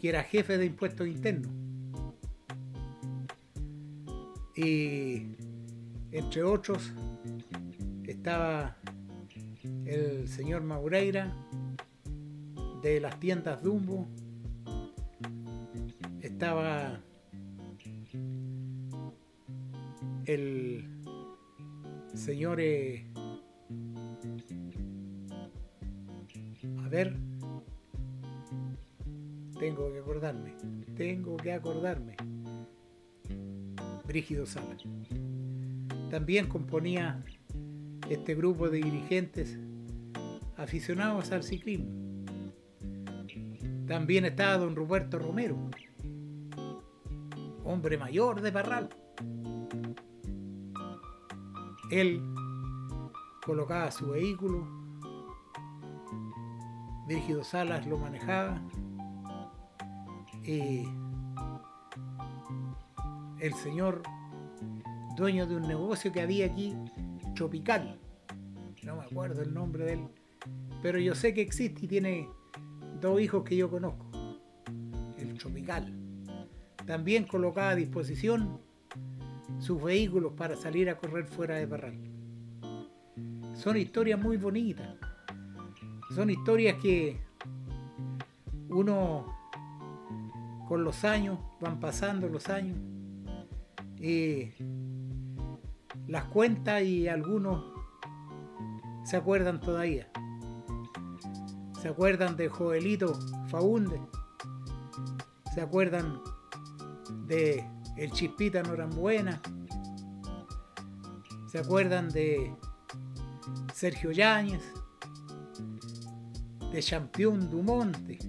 que 0.00 0.08
era 0.08 0.22
jefe 0.22 0.56
de 0.56 0.66
impuestos 0.66 1.08
internos. 1.08 1.50
Y 4.54 5.34
entre 6.12 6.44
otros 6.44 6.92
estaba 8.06 8.76
el 9.84 10.28
señor 10.28 10.62
Maureira, 10.62 11.34
de 12.82 13.00
las 13.00 13.18
tiendas 13.20 13.62
Dumbo 13.62 14.08
estaba 16.20 17.00
el 20.24 20.88
señor 22.14 22.60
eh, 22.60 23.06
a 26.84 26.88
ver 26.88 27.16
tengo 29.58 29.92
que 29.92 29.98
acordarme 29.98 30.54
tengo 30.96 31.36
que 31.36 31.52
acordarme 31.52 32.16
Brígido 34.06 34.44
Sala. 34.44 34.76
También 36.10 36.46
componía 36.46 37.24
este 38.10 38.34
grupo 38.34 38.68
de 38.68 38.78
dirigentes 38.78 39.58
aficionados 40.58 41.32
al 41.32 41.42
ciclismo 41.42 42.11
también 43.92 44.24
estaba 44.24 44.56
don 44.56 44.74
Roberto 44.74 45.18
Romero, 45.18 45.54
hombre 47.62 47.98
mayor 47.98 48.40
de 48.40 48.50
Parral. 48.50 48.88
Él 51.90 52.22
colocaba 53.44 53.90
su 53.90 54.12
vehículo 54.12 54.66
Virgido 57.06 57.44
Salas 57.44 57.86
lo 57.86 57.98
manejaba. 57.98 58.62
Y 60.42 60.84
el 63.40 63.52
señor 63.52 64.02
dueño 65.18 65.46
de 65.46 65.56
un 65.56 65.68
negocio 65.68 66.10
que 66.12 66.22
había 66.22 66.46
aquí, 66.46 66.74
Tropical. 67.34 68.00
No 68.84 68.96
me 68.96 69.04
acuerdo 69.04 69.42
el 69.42 69.52
nombre 69.52 69.84
de 69.84 69.92
él, 69.92 70.08
pero 70.80 70.98
yo 70.98 71.14
sé 71.14 71.34
que 71.34 71.42
existe 71.42 71.84
y 71.84 71.88
tiene 71.88 72.26
dos 73.02 73.20
hijos 73.20 73.42
que 73.44 73.56
yo 73.56 73.68
conozco. 73.68 74.06
El 75.18 75.36
Tropical. 75.36 75.92
También 76.86 77.24
colocaba 77.24 77.70
a 77.70 77.74
disposición 77.74 78.60
sus 79.58 79.82
vehículos 79.82 80.32
para 80.32 80.56
salir 80.56 80.88
a 80.88 80.96
correr 80.96 81.26
fuera 81.26 81.56
de 81.56 81.66
Parral. 81.66 81.98
Son 83.54 83.76
historias 83.76 84.18
muy 84.18 84.36
bonitas. 84.36 84.88
Son 86.14 86.30
historias 86.30 86.76
que 86.80 87.20
uno 88.68 89.26
con 90.68 90.84
los 90.84 91.04
años, 91.04 91.38
van 91.60 91.80
pasando 91.80 92.28
los 92.28 92.48
años, 92.48 92.78
y 94.00 94.52
las 96.06 96.24
cuenta 96.24 96.80
y 96.80 97.08
algunos 97.08 97.64
se 99.04 99.16
acuerdan 99.16 99.60
todavía. 99.60 100.11
Se 101.82 101.88
acuerdan 101.88 102.36
de 102.36 102.48
Joelito 102.48 103.18
Faunde, 103.48 104.00
se 105.52 105.60
acuerdan 105.60 106.22
de 107.26 107.68
El 107.96 108.12
Chispita 108.12 108.62
Norambuena, 108.62 109.42
se 111.50 111.58
acuerdan 111.58 112.08
de 112.10 112.54
Sergio 113.74 114.12
Yáñez, 114.12 114.62
de 116.70 116.80
Champion 116.80 117.50
Dumonte, 117.50 118.20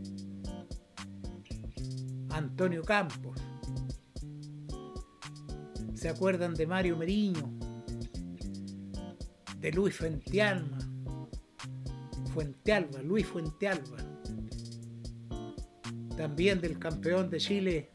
Antonio 2.32 2.82
Campos, 2.82 3.40
se 5.94 6.10
acuerdan 6.10 6.56
de 6.56 6.66
Mario 6.66 6.98
Meriño, 6.98 7.52
de 9.60 9.72
Luis 9.72 9.96
Fuentealba, 9.96 10.83
Fuentealba, 12.34 13.04
Luis 13.04 13.28
Fuentealba, 13.28 13.98
también 16.18 16.60
del 16.60 16.80
campeón 16.80 17.30
de 17.30 17.38
Chile 17.38 17.92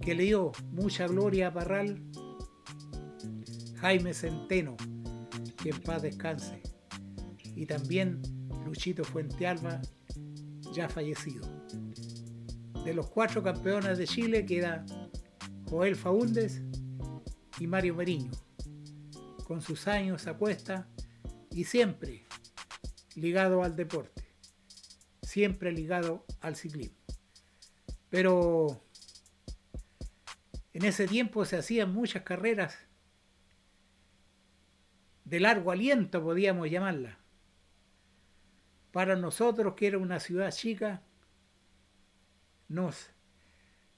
que 0.00 0.14
le 0.14 0.22
dio 0.22 0.52
mucha 0.70 1.08
gloria 1.08 1.48
a 1.48 1.52
Parral, 1.52 2.00
Jaime 3.80 4.14
Centeno, 4.14 4.76
que 5.60 5.70
en 5.70 5.80
paz 5.80 6.02
descanse, 6.02 6.62
y 7.56 7.66
también 7.66 8.22
Luchito 8.64 9.02
Fuentealba, 9.02 9.82
ya 10.72 10.88
fallecido. 10.88 11.48
De 12.84 12.94
los 12.94 13.08
cuatro 13.08 13.42
campeones 13.42 13.98
de 13.98 14.06
Chile 14.06 14.46
queda 14.46 14.86
Joel 15.68 15.96
Faúndez 15.96 16.62
y 17.58 17.66
Mario 17.66 17.96
Meriño, 17.96 18.30
con 19.44 19.60
sus 19.60 19.88
años 19.88 20.28
a 20.28 20.34
cuesta 20.34 20.88
y 21.50 21.64
siempre 21.64 22.27
ligado 23.18 23.62
al 23.62 23.76
deporte, 23.76 24.24
siempre 25.22 25.72
ligado 25.72 26.24
al 26.40 26.56
ciclismo. 26.56 26.96
Pero 28.10 28.82
en 30.72 30.84
ese 30.84 31.06
tiempo 31.06 31.44
se 31.44 31.56
hacían 31.56 31.92
muchas 31.92 32.22
carreras 32.22 32.78
de 35.24 35.40
largo 35.40 35.70
aliento, 35.70 36.22
podíamos 36.22 36.70
llamarla. 36.70 37.18
Para 38.92 39.16
nosotros, 39.16 39.74
que 39.74 39.88
era 39.88 39.98
una 39.98 40.20
ciudad 40.20 40.50
chica, 40.50 41.02
nos 42.68 43.10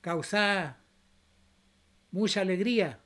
causaba 0.00 0.80
mucha 2.10 2.40
alegría 2.40 3.00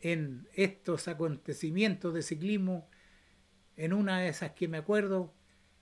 en 0.00 0.48
estos 0.54 1.08
acontecimientos 1.08 2.12
de 2.14 2.22
ciclismo. 2.22 2.88
En 3.76 3.92
una 3.92 4.20
de 4.20 4.28
esas 4.28 4.52
que 4.52 4.68
me 4.68 4.78
acuerdo 4.78 5.34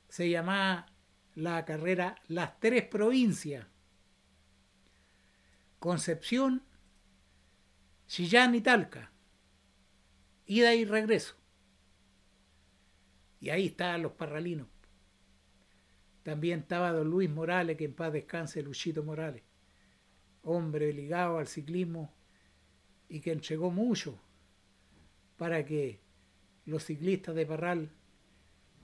se 0.08 0.30
llamaba 0.30 0.86
la 1.34 1.64
carrera 1.64 2.16
Las 2.28 2.58
Tres 2.60 2.84
Provincias. 2.84 3.66
Concepción, 5.78 6.62
Chillán 8.06 8.54
y 8.54 8.60
Talca. 8.60 9.12
Ida 10.46 10.74
y 10.74 10.84
regreso. 10.84 11.36
Y 13.40 13.50
ahí 13.50 13.66
estaban 13.66 14.02
los 14.02 14.12
parralinos. 14.12 14.68
También 16.22 16.60
estaba 16.60 16.92
don 16.92 17.08
Luis 17.08 17.30
Morales, 17.30 17.76
que 17.76 17.84
en 17.84 17.94
paz 17.94 18.12
descanse, 18.12 18.62
Luchito 18.62 19.02
Morales 19.02 19.42
hombre 20.42 20.92
ligado 20.92 21.38
al 21.38 21.46
ciclismo 21.46 22.12
y 23.08 23.20
que 23.20 23.32
entregó 23.32 23.70
mucho 23.70 24.18
para 25.36 25.64
que 25.64 26.00
los 26.70 26.84
ciclistas 26.84 27.34
de 27.34 27.46
Parral 27.46 27.90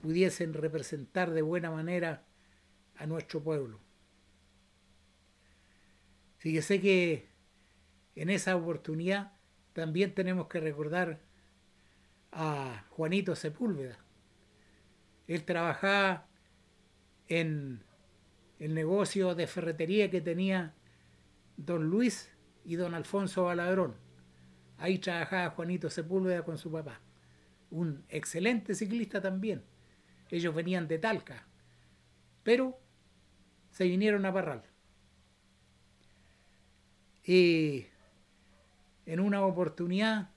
pudiesen 0.03 0.53
representar 0.53 1.31
de 1.31 1.43
buena 1.43 1.71
manera 1.71 2.25
a 2.97 3.07
nuestro 3.07 3.43
pueblo. 3.43 3.81
Fíjese 6.39 6.81
que 6.81 7.29
en 8.15 8.31
esa 8.31 8.57
oportunidad 8.57 9.33
también 9.73 10.15
tenemos 10.15 10.49
que 10.49 10.61
recordar 10.61 11.21
a 12.33 12.85
Juanito 12.91 13.35
Sepúlveda. 13.35 13.99
Él 15.27 15.45
trabajaba 15.45 16.27
en 17.29 17.83
el 18.59 18.75
negocio 18.75 19.35
de 19.35 19.47
ferretería 19.47 20.11
que 20.11 20.21
tenía 20.21 20.75
don 21.57 21.89
Luis 21.91 22.31
y 22.65 22.77
don 22.77 22.95
Alfonso 22.95 23.45
Baladrón. 23.45 23.95
Ahí 24.79 24.99
trabajaba 24.99 25.51
Juanito 25.51 25.91
Sepúlveda 25.91 26.45
con 26.45 26.59
su 26.59 26.71
papá. 26.71 27.01
Un 27.71 28.05
excelente 28.09 28.75
ciclista 28.75 29.21
también. 29.21 29.63
Ellos 30.31 30.55
venían 30.55 30.89
de 30.89 30.99
Talca, 30.99 31.47
pero 32.43 32.79
se 33.71 33.85
vinieron 33.85 34.25
a 34.27 34.33
Parral. 34.33 34.63
Y 37.25 37.87
en 39.05 39.21
una 39.21 39.45
oportunidad, 39.45 40.31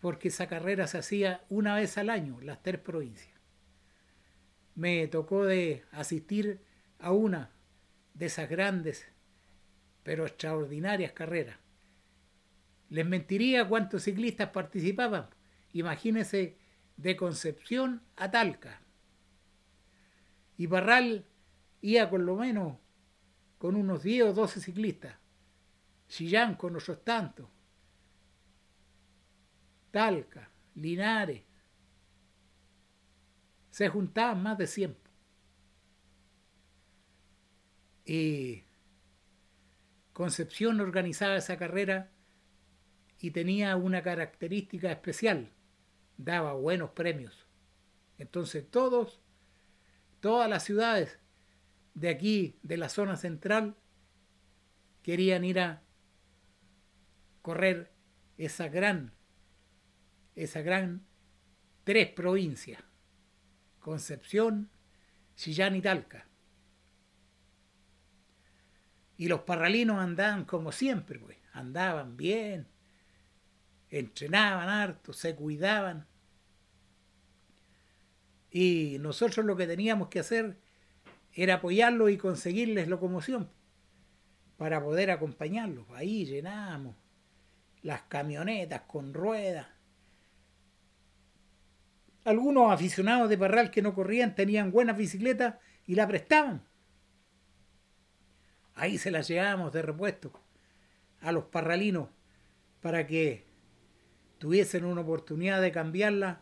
porque 0.00 0.28
esa 0.28 0.46
carrera 0.46 0.86
se 0.86 0.98
hacía 0.98 1.44
una 1.48 1.76
vez 1.76 1.98
al 1.98 2.10
año, 2.10 2.40
las 2.40 2.62
tres 2.62 2.78
provincias, 2.80 3.34
me 4.74 5.06
tocó 5.08 5.44
de 5.44 5.84
asistir 5.92 6.60
a 6.98 7.12
una 7.12 7.50
de 8.14 8.26
esas 8.26 8.48
grandes 8.48 9.06
pero 10.06 10.24
extraordinarias 10.24 11.10
carreras. 11.10 11.56
Les 12.90 13.04
mentiría 13.04 13.66
cuántos 13.66 14.04
ciclistas 14.04 14.50
participaban. 14.50 15.26
Imagínense 15.78 16.56
de 16.96 17.16
Concepción 17.16 18.02
a 18.16 18.30
Talca. 18.30 18.80
Y 20.56 20.66
Barral 20.66 21.26
iba 21.82 22.08
con 22.08 22.24
lo 22.24 22.34
menos 22.36 22.78
con 23.58 23.76
unos 23.76 24.02
10 24.02 24.24
o 24.24 24.32
12 24.32 24.60
ciclistas. 24.60 25.16
Chillán 26.08 26.54
con 26.54 26.76
otros 26.76 27.04
tantos. 27.04 27.46
Talca, 29.90 30.50
Linares. 30.76 31.42
Se 33.68 33.90
juntaban 33.90 34.42
más 34.42 34.56
de 34.56 34.66
100. 34.66 34.96
Y 38.06 38.64
Concepción 40.14 40.80
organizaba 40.80 41.36
esa 41.36 41.58
carrera 41.58 42.10
y 43.18 43.30
tenía 43.32 43.76
una 43.76 44.02
característica 44.02 44.90
especial, 44.90 45.50
daba 46.16 46.52
buenos 46.54 46.90
premios. 46.90 47.46
Entonces 48.18 48.68
todos, 48.70 49.20
todas 50.20 50.48
las 50.48 50.64
ciudades 50.64 51.18
de 51.94 52.08
aquí, 52.08 52.58
de 52.62 52.76
la 52.76 52.88
zona 52.88 53.16
central, 53.16 53.76
querían 55.02 55.44
ir 55.44 55.60
a 55.60 55.82
correr 57.42 57.92
esa 58.38 58.68
gran, 58.68 59.12
esa 60.34 60.62
gran 60.62 61.06
tres 61.84 62.08
provincias, 62.08 62.82
Concepción, 63.78 64.68
Chillán 65.36 65.76
y 65.76 65.80
Talca. 65.80 66.26
Y 69.16 69.28
los 69.28 69.42
parralinos 69.42 69.98
andaban 70.00 70.44
como 70.44 70.72
siempre, 70.72 71.18
pues, 71.18 71.38
andaban 71.52 72.16
bien, 72.16 72.66
entrenaban 73.98 74.68
harto, 74.68 75.12
se 75.12 75.34
cuidaban. 75.34 76.06
Y 78.50 78.96
nosotros 79.00 79.44
lo 79.44 79.56
que 79.56 79.66
teníamos 79.66 80.08
que 80.08 80.20
hacer 80.20 80.56
era 81.32 81.54
apoyarlos 81.54 82.10
y 82.10 82.16
conseguirles 82.16 82.88
locomoción 82.88 83.50
para 84.56 84.82
poder 84.82 85.10
acompañarlos. 85.10 85.86
Ahí 85.90 86.24
llenábamos 86.24 86.96
las 87.82 88.02
camionetas 88.02 88.82
con 88.82 89.12
ruedas, 89.14 89.66
algunos 92.24 92.72
aficionados 92.72 93.28
de 93.28 93.38
Parral 93.38 93.70
que 93.70 93.82
no 93.82 93.94
corrían 93.94 94.34
tenían 94.34 94.72
buenas 94.72 94.96
bicicletas 94.96 95.56
y 95.86 95.94
la 95.94 96.08
prestaban. 96.08 96.66
Ahí 98.74 98.98
se 98.98 99.12
las 99.12 99.28
llevábamos 99.28 99.72
de 99.72 99.82
repuesto 99.82 100.32
a 101.20 101.30
los 101.30 101.44
parralinos 101.44 102.08
para 102.80 103.06
que 103.06 103.45
tuviesen 104.46 104.84
una 104.84 105.00
oportunidad 105.00 105.60
de 105.60 105.72
cambiarla 105.72 106.40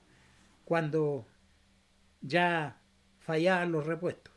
cuando 0.66 1.26
ya 2.20 2.82
fallaban 3.18 3.72
los 3.72 3.86
repuestos. 3.86 4.34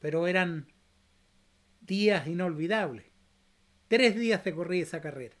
Pero 0.00 0.26
eran 0.26 0.66
días 1.80 2.26
inolvidables. 2.26 3.06
Tres 3.86 4.16
días 4.16 4.42
te 4.42 4.52
corrí 4.52 4.80
esa 4.80 5.00
carrera. 5.00 5.36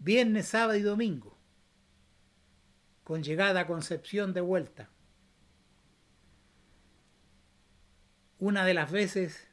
Viernes, 0.00 0.48
sábado 0.48 0.78
y 0.78 0.82
domingo. 0.82 1.38
Con 3.04 3.22
llegada 3.22 3.60
a 3.60 3.66
Concepción 3.66 4.34
de 4.34 4.42
vuelta. 4.42 4.90
Una 8.38 8.66
de 8.66 8.74
las 8.74 8.92
veces 8.92 9.48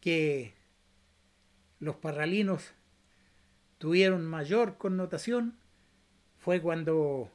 que 0.00 0.54
los 1.80 1.96
parralinos 1.96 2.72
tuvieron 3.84 4.24
mayor 4.24 4.78
connotación 4.78 5.58
fue 6.38 6.62
cuando 6.62 7.30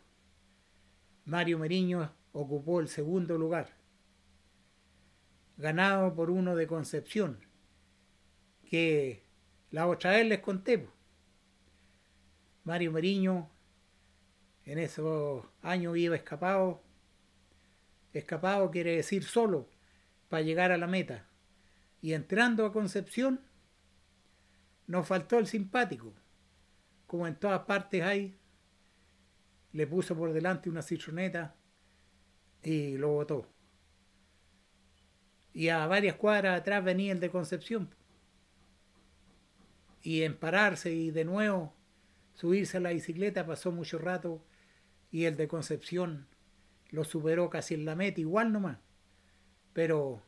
Mario 1.23 1.59
Meriño 1.59 2.11
ocupó 2.31 2.79
el 2.79 2.87
segundo 2.87 3.37
lugar, 3.37 3.77
ganado 5.57 6.15
por 6.15 6.31
uno 6.31 6.55
de 6.55 6.65
Concepción, 6.65 7.37
que 8.67 9.21
la 9.69 9.85
otra 9.85 10.09
vez 10.09 10.25
les 10.25 10.39
conté. 10.39 10.87
Mario 12.63 12.93
Meriño 12.93 13.47
en 14.65 14.79
esos 14.79 15.45
años 15.61 15.97
iba 15.97 16.15
escapado. 16.15 16.81
Escapado 18.11 18.71
quiere 18.71 18.95
decir 18.95 19.23
solo 19.23 19.69
para 20.29 20.41
llegar 20.41 20.71
a 20.71 20.79
la 20.79 20.87
meta. 20.87 21.27
Y 22.01 22.13
entrando 22.13 22.65
a 22.65 22.73
Concepción, 22.73 23.39
nos 24.87 25.05
faltó 25.05 25.37
el 25.37 25.45
simpático. 25.45 26.15
Como 27.09 27.25
en 27.25 27.33
todas 27.37 27.61
partes 27.61 28.03
hay, 28.03 28.37
le 29.71 29.87
puso 29.87 30.15
por 30.15 30.31
delante 30.31 30.69
una 30.69 30.83
citroneta 30.83 31.55
y 32.61 32.97
lo 32.97 33.09
botó. 33.09 33.47
Y 35.51 35.69
a 35.69 35.87
varias 35.87 36.17
cuadras 36.17 36.61
atrás 36.61 36.83
venía 36.83 37.11
el 37.11 37.19
de 37.19 37.31
Concepción. 37.31 37.89
Y 40.03 40.21
en 40.21 40.37
pararse 40.37 40.91
y 40.93 41.09
de 41.09 41.25
nuevo 41.25 41.73
subirse 42.35 42.77
a 42.77 42.81
la 42.81 42.91
bicicleta 42.91 43.43
pasó 43.43 43.71
mucho 43.71 43.97
rato 43.97 44.45
y 45.09 45.25
el 45.25 45.35
de 45.35 45.47
Concepción 45.47 46.27
lo 46.91 47.05
superó 47.05 47.49
casi 47.49 47.73
en 47.73 47.85
la 47.85 47.95
meta, 47.95 48.21
igual 48.21 48.53
nomás. 48.53 48.77
Pero 49.73 50.21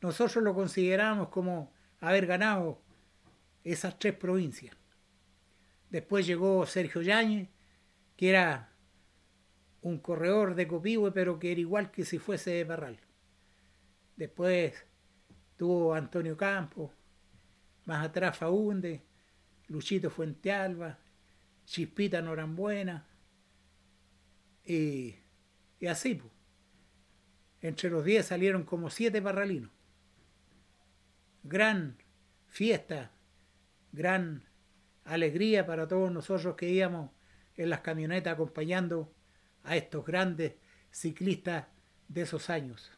nosotros 0.00 0.42
lo 0.42 0.52
consideramos 0.52 1.28
como 1.28 1.72
haber 2.00 2.26
ganado 2.26 2.82
esas 3.62 4.00
tres 4.00 4.14
provincias. 4.14 4.81
Después 5.92 6.26
llegó 6.26 6.64
Sergio 6.64 7.02
Yáñez, 7.02 7.50
que 8.16 8.30
era 8.30 8.72
un 9.82 9.98
corredor 9.98 10.54
de 10.54 10.66
Copihue, 10.66 11.12
pero 11.12 11.38
que 11.38 11.52
era 11.52 11.60
igual 11.60 11.90
que 11.90 12.06
si 12.06 12.18
fuese 12.18 12.50
de 12.52 12.64
Parral. 12.64 12.98
Después 14.16 14.86
tuvo 15.58 15.92
Antonio 15.92 16.34
Campos, 16.34 16.92
más 17.84 18.06
atrás 18.06 18.38
Faunde, 18.38 19.02
Luchito 19.68 20.08
Fuentealba, 20.08 20.98
Chispita 21.66 22.22
Norambuena, 22.22 23.06
y, 24.64 25.14
y 25.78 25.86
así. 25.88 26.14
Pues. 26.14 26.32
Entre 27.60 27.90
los 27.90 28.02
diez 28.02 28.24
salieron 28.24 28.64
como 28.64 28.88
siete 28.88 29.20
parralinos. 29.20 29.70
Gran 31.42 31.98
fiesta, 32.46 33.10
gran 33.92 34.51
alegría 35.04 35.66
para 35.66 35.88
todos 35.88 36.10
nosotros 36.12 36.56
que 36.56 36.70
íbamos 36.70 37.10
en 37.56 37.70
las 37.70 37.80
camionetas 37.80 38.34
acompañando 38.34 39.12
a 39.64 39.76
estos 39.76 40.04
grandes 40.04 40.54
ciclistas 40.90 41.66
de 42.08 42.22
esos 42.22 42.50
años. 42.50 42.92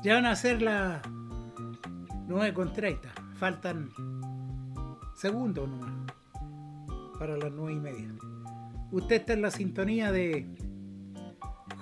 Ya 0.00 0.14
van 0.14 0.26
a 0.26 0.36
ser 0.36 0.62
las 0.62 1.02
9.30. 2.28 2.98
Faltan 3.34 3.90
segundos 5.16 5.68
para 7.18 7.36
las 7.36 7.50
9 7.50 7.72
y 7.72 7.80
media. 7.80 8.14
Usted 8.92 9.16
está 9.16 9.32
en 9.32 9.42
la 9.42 9.50
sintonía 9.50 10.12
de 10.12 10.46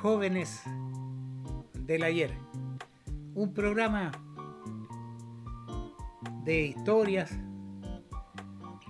Jóvenes 0.00 0.62
del 1.74 2.04
Ayer. 2.04 2.32
Un 3.34 3.52
programa 3.52 4.12
de 6.44 6.68
historias, 6.68 7.32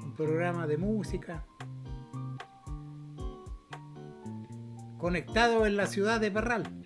un 0.04 0.14
programa 0.16 0.68
de 0.68 0.76
música, 0.76 1.44
conectado 4.98 5.66
en 5.66 5.76
la 5.76 5.86
ciudad 5.88 6.20
de 6.20 6.30
Parral 6.30 6.85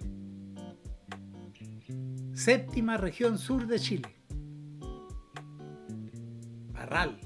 séptima 2.51 2.97
región 2.97 3.39
sur 3.39 3.65
de 3.69 3.79
Chile. 3.79 4.09
Parral. 6.73 7.17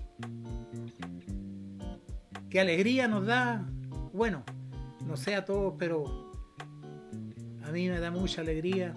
Qué 2.51 2.61
alegría 2.61 3.09
nos 3.09 3.25
da, 3.25 3.67
bueno, 4.13 4.45
no 5.07 5.17
sé 5.17 5.35
a 5.35 5.47
todos, 5.47 5.77
pero 5.79 6.31
a 7.65 7.73
mí 7.73 7.89
me 7.89 8.01
da 8.01 8.11
mucha 8.11 8.43
alegría 8.43 8.93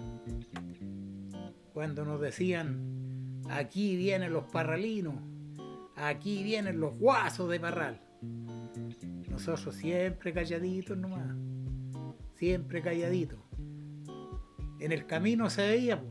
cuando 1.72 2.04
nos 2.04 2.20
decían, 2.20 3.40
aquí 3.48 3.96
vienen 3.96 4.34
los 4.34 4.44
parralinos, 4.44 5.14
aquí 5.96 6.42
vienen 6.42 6.78
los 6.78 6.98
guasos 6.98 7.48
de 7.48 7.58
Parral. 7.58 8.02
Nosotros 9.30 9.74
siempre 9.74 10.34
calladitos 10.34 10.98
nomás, 10.98 11.34
siempre 12.34 12.82
calladitos 12.82 13.47
en 14.80 14.92
el 14.92 15.06
camino 15.06 15.50
se 15.50 15.66
veía 15.66 16.02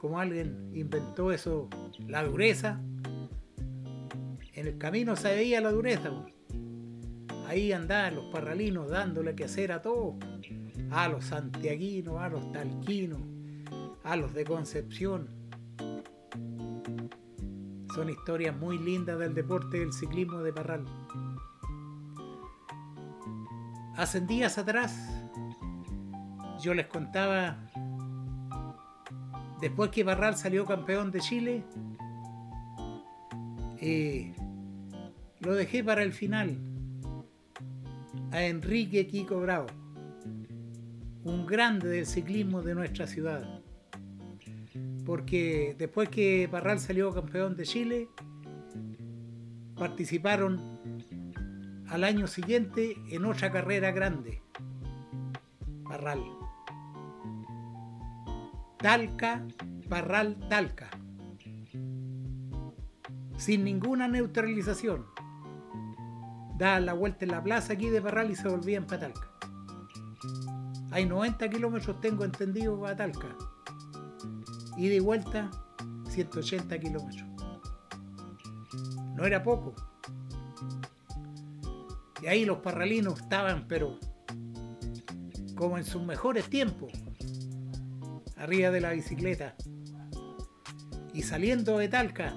como 0.00 0.18
alguien 0.18 0.70
inventó 0.74 1.30
eso, 1.30 1.68
la 2.08 2.24
dureza. 2.24 2.80
En 4.54 4.66
el 4.66 4.78
camino 4.78 5.14
se 5.14 5.28
veía 5.34 5.60
la 5.60 5.70
dureza. 5.70 6.10
ahí 7.46 7.72
andaban 7.72 8.14
los 8.14 8.24
parralinos 8.26 8.88
dándole 8.88 9.34
que 9.34 9.44
hacer 9.44 9.72
a 9.72 9.82
todos, 9.82 10.14
a 10.90 11.06
los 11.08 11.26
santiaguinos, 11.26 12.18
a 12.18 12.30
los 12.30 12.50
talquinos, 12.50 13.20
a 14.02 14.16
los 14.16 14.32
de 14.32 14.44
Concepción. 14.44 15.28
Son 17.94 18.08
historias 18.08 18.56
muy 18.56 18.78
lindas 18.78 19.18
del 19.18 19.34
deporte 19.34 19.80
del 19.80 19.92
ciclismo 19.92 20.38
de 20.38 20.52
Parral. 20.54 20.86
Hace 23.96 24.22
días 24.22 24.56
atrás 24.56 25.19
yo 26.60 26.74
les 26.74 26.86
contaba, 26.86 27.58
después 29.60 29.90
que 29.90 30.04
Parral 30.04 30.36
salió 30.36 30.64
campeón 30.64 31.10
de 31.10 31.20
Chile, 31.20 31.64
eh, 33.80 34.34
lo 35.40 35.54
dejé 35.54 35.82
para 35.82 36.02
el 36.02 36.12
final 36.12 36.58
a 38.32 38.44
Enrique 38.44 39.06
Kiko 39.06 39.40
Bravo, 39.40 39.66
un 41.24 41.46
grande 41.46 41.88
del 41.88 42.06
ciclismo 42.06 42.62
de 42.62 42.74
nuestra 42.74 43.06
ciudad. 43.06 43.60
Porque 45.06 45.74
después 45.78 46.08
que 46.08 46.48
Parral 46.50 46.78
salió 46.78 47.12
campeón 47.12 47.56
de 47.56 47.64
Chile, 47.64 48.08
participaron 49.76 50.60
al 51.88 52.04
año 52.04 52.26
siguiente 52.26 52.96
en 53.10 53.24
otra 53.24 53.50
carrera 53.50 53.90
grande, 53.90 54.42
Parral. 55.84 56.39
Talca, 58.80 59.46
Parral, 59.90 60.38
Talca. 60.48 60.88
Sin 63.36 63.64
ninguna 63.64 64.08
neutralización 64.08 65.04
daban 66.56 66.86
la 66.86 66.94
vuelta 66.94 67.26
en 67.26 67.32
la 67.32 67.42
plaza 67.42 67.74
aquí 67.74 67.90
de 67.90 68.00
Parral 68.00 68.30
y 68.30 68.36
se 68.36 68.48
volvían 68.48 68.86
para 68.86 69.12
Talca. 69.12 69.30
Hay 70.92 71.04
90 71.04 71.50
kilómetros, 71.50 72.00
tengo 72.00 72.24
entendido, 72.24 72.80
para 72.80 72.96
Talca. 72.96 73.36
Y 74.78 74.88
de 74.88 75.00
vuelta, 75.00 75.50
180 76.08 76.78
kilómetros. 76.78 77.28
No 79.14 79.24
era 79.24 79.42
poco. 79.42 79.74
Y 82.22 82.28
ahí 82.28 82.46
los 82.46 82.58
parralinos 82.58 83.20
estaban, 83.20 83.68
pero 83.68 83.98
como 85.54 85.76
en 85.76 85.84
sus 85.84 86.02
mejores 86.02 86.48
tiempos, 86.48 86.92
arriba 88.40 88.70
de 88.70 88.80
la 88.80 88.92
bicicleta. 88.92 89.54
Y 91.12 91.22
saliendo 91.22 91.78
de 91.78 91.88
Talca, 91.88 92.34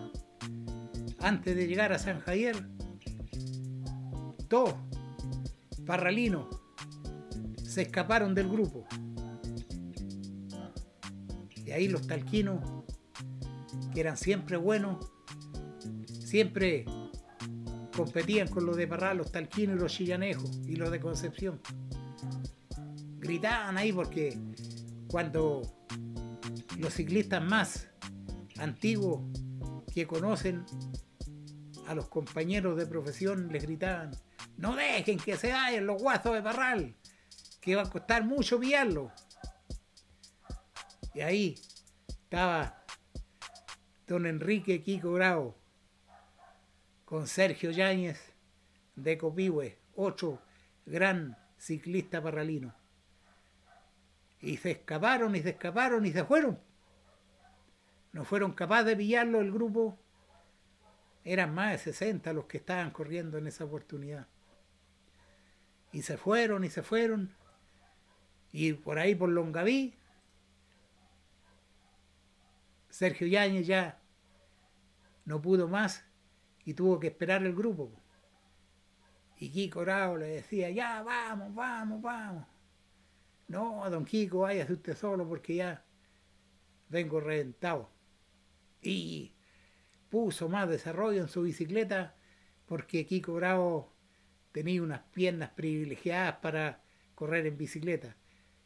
antes 1.19 1.55
de 1.55 1.67
llegar 1.67 1.93
a 1.93 1.99
San 1.99 2.19
Javier, 2.19 2.55
dos 4.49 4.75
parralinos 5.85 6.47
se 7.63 7.83
escaparon 7.83 8.35
del 8.35 8.49
grupo. 8.49 8.85
Y 11.65 11.71
ahí 11.71 11.87
los 11.87 12.05
talquinos, 12.05 12.59
que 13.93 14.01
eran 14.01 14.17
siempre 14.17 14.57
buenos, 14.57 15.09
siempre 16.07 16.85
competían 17.95 18.47
con 18.47 18.65
los 18.65 18.75
de 18.75 18.87
Parral, 18.87 19.17
los 19.17 19.31
talquinos 19.31 19.77
y 19.77 19.79
los 19.79 19.93
chillanejos 19.93 20.59
y 20.67 20.75
los 20.75 20.91
de 20.91 20.99
Concepción. 20.99 21.61
Gritaban 23.19 23.77
ahí 23.77 23.93
porque 23.93 24.37
cuando 25.07 25.61
los 26.83 26.93
ciclistas 26.93 27.41
más 27.41 27.87
antiguos 28.59 29.21
que 29.93 30.05
conocen 30.05 30.65
a 31.87 31.95
los 31.95 32.07
compañeros 32.09 32.77
de 32.77 32.85
profesión 32.85 33.51
les 33.51 33.63
gritaban 33.63 34.11
no 34.57 34.75
dejen 34.75 35.17
que 35.17 35.37
se 35.37 35.51
vayan 35.51 35.85
los 35.85 36.01
guazos 36.01 36.33
de 36.33 36.41
Parral, 36.41 36.95
que 37.59 37.75
va 37.75 37.83
a 37.83 37.89
costar 37.89 38.23
mucho 38.23 38.59
pillarlo. 38.59 39.11
Y 41.13 41.21
ahí 41.21 41.55
estaba 42.07 42.83
don 44.07 44.25
Enrique 44.25 44.81
Kiko 44.81 45.13
Bravo 45.13 45.57
con 47.05 47.27
Sergio 47.27 47.71
Yáñez 47.71 48.19
de 48.95 49.17
Copihue, 49.17 49.79
otro 49.95 50.41
gran 50.85 51.37
ciclista 51.57 52.21
parralino. 52.21 52.73
Y 54.39 54.57
se 54.57 54.71
escaparon 54.71 55.35
y 55.35 55.41
se 55.41 55.51
escaparon 55.51 56.05
y 56.05 56.11
se 56.11 56.25
fueron. 56.25 56.59
No 58.13 58.23
fueron 58.23 58.53
capaces 58.53 58.85
de 58.85 58.95
pillarlo 58.95 59.41
el 59.41 59.51
grupo. 59.51 59.97
Eran 61.25 61.53
más 61.53 61.71
de 61.71 61.77
60 61.79 62.31
los 62.33 62.45
que 62.45 62.57
estaban 62.57 62.91
corriendo 62.91 63.37
en 63.37 63.47
esa 63.47 63.65
oportunidad. 63.65 64.27
Y 65.91 66.03
se 66.03 66.17
fueron 66.17 66.63
y 66.63 66.69
se 66.69 66.83
fueron. 66.83 67.35
Y 68.51 68.73
por 68.73 68.99
ahí 68.99 69.15
por 69.15 69.29
Longaví, 69.29 69.95
Sergio 72.89 73.25
Yáñez 73.25 73.65
ya 73.65 73.99
no 75.25 75.41
pudo 75.41 75.67
más 75.67 76.05
y 76.65 76.75
tuvo 76.75 76.99
que 76.99 77.07
esperar 77.07 77.43
el 77.43 77.55
grupo. 77.55 77.91
Y 79.37 79.49
Kiko 79.49 79.81
Bravo 79.81 80.17
le 80.17 80.27
decía, 80.27 80.69
ya, 80.69 81.01
vamos, 81.01 81.53
vamos, 81.55 82.01
vamos. 82.01 82.45
No, 83.47 83.89
don 83.89 84.05
Kiko, 84.05 84.41
váyase 84.41 84.73
usted 84.73 84.95
solo 84.95 85.27
porque 85.27 85.55
ya 85.55 85.83
vengo 86.89 87.19
reventado. 87.19 87.92
Y 88.83 89.33
puso 90.09 90.49
más 90.49 90.69
desarrollo 90.69 91.21
en 91.21 91.27
su 91.27 91.41
bicicleta 91.41 92.15
porque 92.65 93.05
Kiko 93.05 93.33
Bravo 93.33 93.93
tenía 94.51 94.81
unas 94.83 95.01
piernas 95.13 95.49
privilegiadas 95.51 96.37
para 96.37 96.83
correr 97.15 97.47
en 97.47 97.57
bicicleta. 97.57 98.15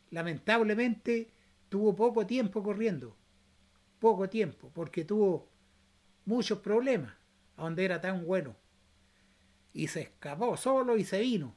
Lamentablemente 0.10 1.32
tuvo 1.70 1.96
poco 1.96 2.26
tiempo 2.26 2.64
corriendo, 2.64 3.16
poco 4.00 4.30
tiempo, 4.30 4.72
porque 4.74 5.06
tuvo 5.06 5.50
muchos 6.26 6.60
problemas 6.60 7.14
a 7.56 7.64
donde 7.64 7.86
era 7.86 8.02
tan 8.02 8.26
bueno. 8.26 8.56
Y 9.74 9.88
se 9.88 10.02
escapó 10.02 10.58
solo 10.58 10.98
y 10.98 11.04
se 11.04 11.20
vino. 11.22 11.56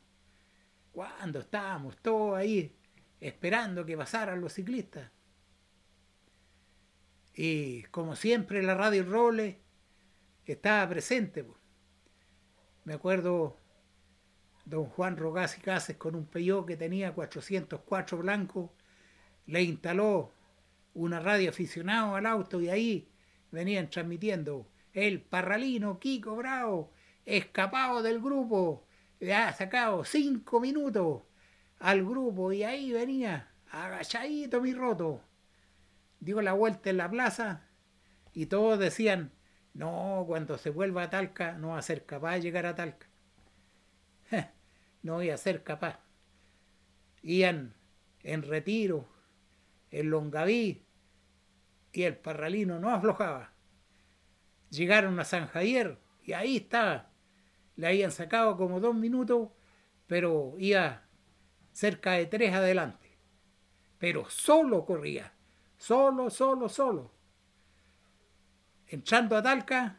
Cuando 0.92 1.40
estábamos 1.40 1.96
todos 1.98 2.36
ahí 2.36 2.76
esperando 3.20 3.84
que 3.84 3.96
pasaran 3.96 4.40
los 4.40 4.52
ciclistas. 4.52 5.10
Y 7.34 7.82
como 7.84 8.16
siempre 8.16 8.62
la 8.62 8.74
radio 8.74 9.04
Roble 9.04 9.60
estaba 10.52 10.88
presente. 10.88 11.44
Me 12.84 12.94
acuerdo 12.94 13.56
don 14.64 14.86
Juan 14.86 15.16
Rogás 15.16 15.58
y 15.58 15.60
Cases 15.60 15.96
con 15.96 16.14
un 16.14 16.26
Peugeot 16.26 16.66
que 16.66 16.76
tenía 16.76 17.12
404 17.12 18.18
blanco, 18.18 18.72
le 19.46 19.62
instaló 19.62 20.32
una 20.94 21.20
radio 21.20 21.50
aficionado 21.50 22.14
al 22.16 22.26
auto 22.26 22.60
y 22.60 22.68
ahí 22.68 23.08
venían 23.50 23.90
transmitiendo 23.90 24.66
el 24.92 25.20
parralino 25.20 25.98
Kiko 25.98 26.36
Bravo, 26.36 26.92
escapado 27.24 28.02
del 28.02 28.20
grupo, 28.20 28.86
le 29.20 29.34
ha 29.34 29.52
sacado 29.52 30.04
cinco 30.04 30.60
minutos 30.60 31.22
al 31.78 32.04
grupo 32.04 32.52
y 32.52 32.64
ahí 32.64 32.92
venía, 32.92 33.52
agachadito 33.70 34.60
mi 34.60 34.72
roto. 34.72 35.22
Dio 36.20 36.40
la 36.42 36.52
vuelta 36.52 36.90
en 36.90 36.98
la 36.98 37.10
plaza 37.10 37.66
y 38.32 38.46
todos 38.46 38.78
decían, 38.78 39.32
no, 39.74 40.24
cuando 40.26 40.58
se 40.58 40.70
vuelva 40.70 41.04
a 41.04 41.10
Talca 41.10 41.52
no 41.52 41.70
va 41.70 41.78
a 41.78 41.82
ser 41.82 42.04
capaz 42.06 42.34
de 42.34 42.42
llegar 42.42 42.66
a 42.66 42.74
Talca 42.74 43.10
no 45.02 45.22
iba 45.22 45.34
a 45.34 45.38
ser 45.38 45.62
capaz. 45.62 46.00
Iban 47.22 47.74
en 48.22 48.42
retiro, 48.42 49.08
en 49.90 50.10
Longaví, 50.10 50.84
y 51.92 52.02
el 52.02 52.16
parralino 52.16 52.78
no 52.78 52.90
aflojaba. 52.90 53.52
Llegaron 54.70 55.18
a 55.18 55.24
San 55.24 55.48
Javier 55.48 55.98
y 56.22 56.32
ahí 56.32 56.58
estaba. 56.58 57.10
Le 57.76 57.88
habían 57.88 58.12
sacado 58.12 58.56
como 58.56 58.78
dos 58.78 58.94
minutos, 58.94 59.48
pero 60.06 60.54
iba 60.58 61.02
cerca 61.72 62.12
de 62.12 62.26
tres 62.26 62.54
adelante. 62.54 63.18
Pero 63.98 64.30
solo 64.30 64.84
corría, 64.84 65.34
solo, 65.80 66.28
solo, 66.28 66.68
solo. 66.68 67.10
Entrando 68.86 69.34
a 69.36 69.42
Talca, 69.42 69.98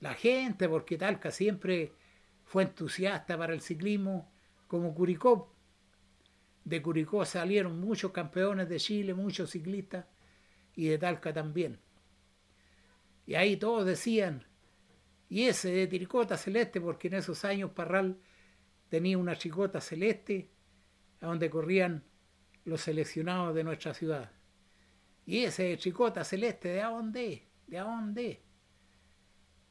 la 0.00 0.12
gente, 0.12 0.68
porque 0.68 0.98
Talca 0.98 1.30
siempre 1.30 1.94
fue 2.44 2.64
entusiasta 2.64 3.38
para 3.38 3.54
el 3.54 3.62
ciclismo 3.62 4.30
como 4.66 4.94
Curicó. 4.94 5.54
De 6.62 6.82
Curicó 6.82 7.24
salieron 7.24 7.80
muchos 7.80 8.12
campeones 8.12 8.68
de 8.68 8.78
Chile, 8.78 9.14
muchos 9.14 9.50
ciclistas 9.50 10.04
y 10.76 10.88
de 10.88 10.98
Talca 10.98 11.32
también. 11.32 11.80
Y 13.26 13.34
ahí 13.34 13.56
todos 13.56 13.86
decían, 13.86 14.44
y 15.30 15.44
ese 15.44 15.70
de 15.70 15.86
tricota 15.86 16.36
celeste, 16.36 16.82
porque 16.82 17.08
en 17.08 17.14
esos 17.14 17.46
años 17.46 17.70
Parral 17.70 18.18
tenía 18.90 19.16
una 19.16 19.36
chicota 19.36 19.80
celeste 19.80 20.50
a 21.22 21.28
donde 21.28 21.48
corrían 21.48 22.04
los 22.64 22.80
seleccionados 22.80 23.54
de 23.54 23.64
nuestra 23.64 23.94
ciudad. 23.94 24.30
Y 25.26 25.44
ese 25.44 25.64
de 25.64 25.76
tricota 25.76 26.24
celeste, 26.24 26.68
¿de 26.68 26.82
dónde? 26.82 27.42
¿De 27.66 27.78
dónde? 27.78 28.40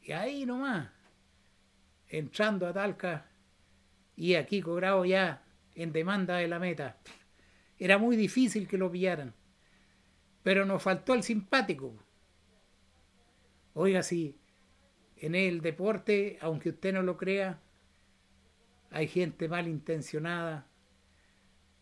Y 0.02 0.12
ahí 0.12 0.46
nomás 0.46 0.90
entrando 2.12 2.68
a 2.68 2.74
Talca, 2.74 3.26
y 4.16 4.36
aquí 4.36 4.62
cobrado 4.62 5.06
ya 5.06 5.44
en 5.76 5.94
demanda 5.94 6.38
de 6.38 6.48
la 6.48 6.60
meta. 6.60 6.98
Era 7.80 7.98
muy 7.98 8.16
difícil 8.16 8.68
que 8.68 8.78
lo 8.78 8.92
pillaran, 8.92 9.34
pero 10.44 10.66
nos 10.66 10.84
faltó 10.84 11.14
el 11.14 11.24
simpático. 11.24 11.98
Oiga, 13.74 14.04
si 14.04 14.38
en 15.18 15.36
el 15.36 15.62
deporte, 15.62 16.38
aunque 16.42 16.70
usted 16.70 16.94
no 16.94 17.02
lo 17.02 17.18
crea, 17.18 17.62
hay 18.92 19.08
gente 19.08 19.48
malintencionada, 19.48 20.68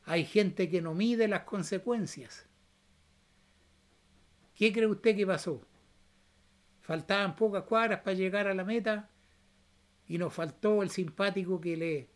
hay 0.09 0.25
gente 0.25 0.71
que 0.71 0.81
no 0.81 0.95
mide 0.95 1.27
las 1.27 1.43
consecuencias. 1.43 2.47
¿Qué 4.55 4.73
cree 4.73 4.87
usted 4.87 5.15
que 5.15 5.27
pasó? 5.27 5.61
Faltaban 6.81 7.35
pocas 7.35 7.61
cuadras 7.65 7.99
para 7.99 8.15
llegar 8.15 8.47
a 8.47 8.55
la 8.55 8.63
meta 8.63 9.07
y 10.07 10.17
nos 10.17 10.33
faltó 10.33 10.81
el 10.81 10.89
simpático 10.89 11.61
que 11.61 11.77
le 11.77 12.09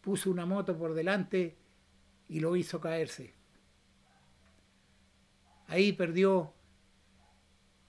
puso 0.00 0.30
una 0.30 0.46
moto 0.46 0.78
por 0.78 0.94
delante 0.94 1.56
y 2.28 2.38
lo 2.38 2.54
hizo 2.54 2.80
caerse. 2.80 3.34
Ahí 5.66 5.92
perdió 5.92 6.54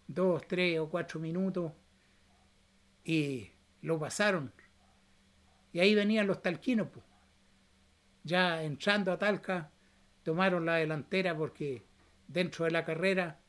dos, 0.08 0.42
tres 0.48 0.80
o 0.80 0.90
cuatro 0.90 1.20
minutos 1.20 1.72
y 3.04 3.52
lo 3.84 4.00
pasaron. 4.00 4.52
Y 5.72 5.82
ahí 5.82 5.94
venían 5.94 6.26
los 6.26 6.42
talquinos. 6.42 6.88
Ya 8.24 8.64
entrando 8.64 9.12
a 9.12 9.18
Talca, 9.18 9.72
tomaron 10.24 10.66
la 10.66 10.76
delantera 10.76 11.36
porque 11.36 11.84
dentro 12.28 12.66
de 12.66 12.72
la 12.72 12.86
carrera 12.86 13.40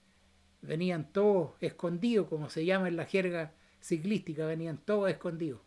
venían 0.62 1.12
todos 1.12 1.52
escondidos, 1.60 2.28
como 2.28 2.48
se 2.48 2.64
llama 2.64 2.88
en 2.88 2.96
la 2.96 3.04
jerga 3.04 3.52
ciclística, 3.80 4.46
venían 4.46 4.78
todos 4.78 5.10
escondidos. 5.10 5.60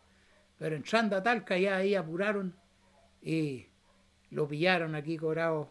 Pero 0.58 0.74
entrando 0.74 1.16
a 1.16 1.22
Talca 1.22 1.58
ya 1.58 1.76
ahí 1.76 1.94
apuraron 1.94 2.56
y 3.22 3.66
lo 4.30 4.48
pillaron 4.48 4.94
aquí 4.94 5.16
cobrado 5.16 5.70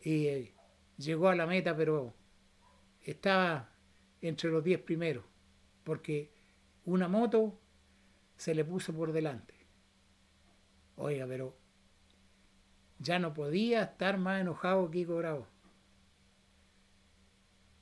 y 0.00 0.26
eh, 0.26 0.54
llegó 0.96 1.28
a 1.28 1.34
la 1.34 1.46
meta, 1.46 1.76
pero 1.76 2.14
estaba 3.02 3.70
entre 4.20 4.50
los 4.50 4.64
diez 4.64 4.80
primeros, 4.80 5.24
porque 5.82 6.30
una 6.84 7.08
moto 7.08 7.60
se 8.36 8.54
le 8.54 8.64
puso 8.64 8.92
por 8.92 9.12
delante. 9.12 9.54
Oiga, 10.96 11.26
pero 11.26 11.56
ya 12.98 13.18
no 13.18 13.34
podía 13.34 13.82
estar 13.82 14.18
más 14.18 14.40
enojado 14.40 14.90
que 14.90 14.98
Kiko 14.98 15.16
Bravo. 15.16 15.46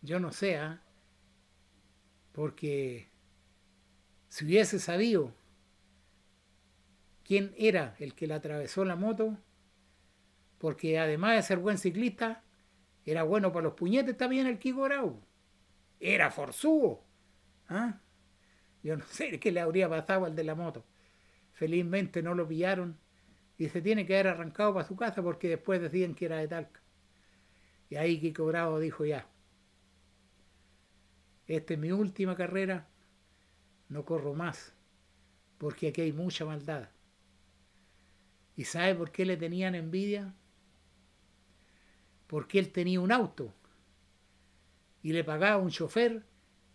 Yo 0.03 0.19
no 0.19 0.33
sé, 0.33 0.57
¿ah? 0.57 0.83
porque 2.33 3.09
si 4.29 4.45
hubiese 4.45 4.79
sabido 4.79 5.33
quién 7.23 7.55
era 7.57 7.95
el 7.99 8.15
que 8.15 8.27
le 8.27 8.35
atravesó 8.35 8.85
la 8.85 8.97
moto, 8.97 9.39
porque 10.59 10.99
además 10.99 11.37
de 11.37 11.43
ser 11.43 11.59
buen 11.59 11.79
ciclista, 11.79 12.43
era 13.05 13.23
bueno 13.23 13.53
para 13.53 13.65
los 13.65 13.75
puñetes 13.75 14.17
también 14.17 14.47
el 14.47 14.59
Kiko 14.59 14.83
Bravo. 14.83 15.21
Era 16.01 16.31
forzudo. 16.31 17.05
¿ah? 17.69 18.01
Yo 18.83 18.97
no 18.97 19.05
sé 19.07 19.39
qué 19.39 19.53
le 19.53 19.61
habría 19.61 19.89
pasado 19.89 20.25
al 20.25 20.35
de 20.35 20.45
la 20.45 20.55
moto. 20.55 20.85
Felizmente 21.53 22.23
no 22.23 22.35
lo 22.35 22.49
pillaron 22.49 22.99
y 23.63 23.69
se 23.69 23.81
tiene 23.81 24.05
que 24.05 24.15
haber 24.15 24.27
arrancado 24.27 24.75
para 24.75 24.89
su 24.89 24.97
casa 24.97 25.23
porque 25.23 25.49
después 25.49 25.81
decían 25.81 26.17
que 26.17 26.25
era 26.25 26.39
de 26.39 26.49
Talca. 26.49 26.83
Y 27.89 27.95
ahí 27.95 28.19
Kiko 28.19 28.45
Bravo 28.47 28.81
dijo 28.81 29.05
ya, 29.05 29.29
esta 31.47 31.75
es 31.75 31.79
mi 31.79 31.93
última 31.93 32.35
carrera, 32.35 32.89
no 33.89 34.05
corro 34.05 34.35
más, 34.35 34.75
porque 35.59 35.87
aquí 35.87 36.01
hay 36.01 36.13
mucha 36.13 36.45
maldad. 36.45 36.89
¿Y 38.57 38.65
sabe 38.65 38.97
por 38.97 39.13
qué 39.13 39.25
le 39.25 39.37
tenían 39.37 39.77
envidia? 39.77 40.35
Porque 42.27 42.59
él 42.59 42.73
tenía 42.73 43.01
un 43.01 43.13
auto 43.13 43.55
y 45.05 45.13
le 45.13 45.23
pagaba 45.23 45.63
un 45.63 45.71
chofer 45.71 46.27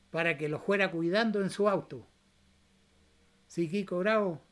para 0.10 0.38
que 0.38 0.48
lo 0.48 0.58
fuera 0.58 0.90
cuidando 0.90 1.42
en 1.42 1.50
su 1.50 1.68
auto. 1.68 2.08
Si 3.48 3.70
Kiko 3.70 4.00
Bravo 4.00 4.47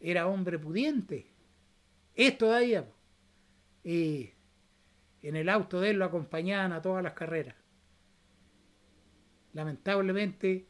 era 0.00 0.26
hombre 0.26 0.58
pudiente, 0.58 1.26
es 2.14 2.36
todavía. 2.36 2.84
Y 3.84 4.30
en 5.22 5.36
el 5.36 5.48
auto 5.48 5.80
de 5.80 5.90
él 5.90 5.98
lo 5.98 6.04
acompañaban 6.04 6.72
a 6.72 6.82
todas 6.82 7.02
las 7.02 7.14
carreras. 7.14 7.56
Lamentablemente, 9.52 10.66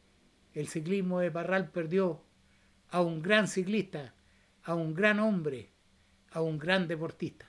el 0.53 0.67
ciclismo 0.67 1.19
de 1.19 1.31
Parral 1.31 1.69
perdió 1.69 2.21
a 2.89 3.01
un 3.01 3.21
gran 3.21 3.47
ciclista, 3.47 4.13
a 4.63 4.73
un 4.73 4.93
gran 4.93 5.19
hombre, 5.19 5.69
a 6.31 6.41
un 6.41 6.57
gran 6.57 6.87
deportista. 6.87 7.47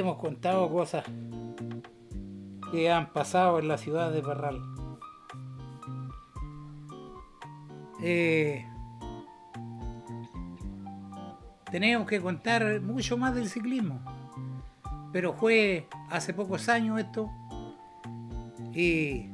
Hemos 0.00 0.18
contado 0.18 0.70
cosas 0.70 1.04
que 2.70 2.90
han 2.90 3.12
pasado 3.12 3.58
en 3.58 3.68
la 3.68 3.78
ciudad 3.78 4.12
de 4.12 4.22
Parral. 4.22 4.60
Eh, 8.02 8.64
tenemos 11.70 12.06
que 12.06 12.20
contar 12.20 12.80
mucho 12.80 13.16
más 13.16 13.34
del 13.34 13.48
ciclismo, 13.48 14.00
pero 15.12 15.32
fue 15.32 15.88
hace 16.10 16.34
pocos 16.34 16.68
años 16.68 17.00
esto 17.00 17.30
y 18.74 19.26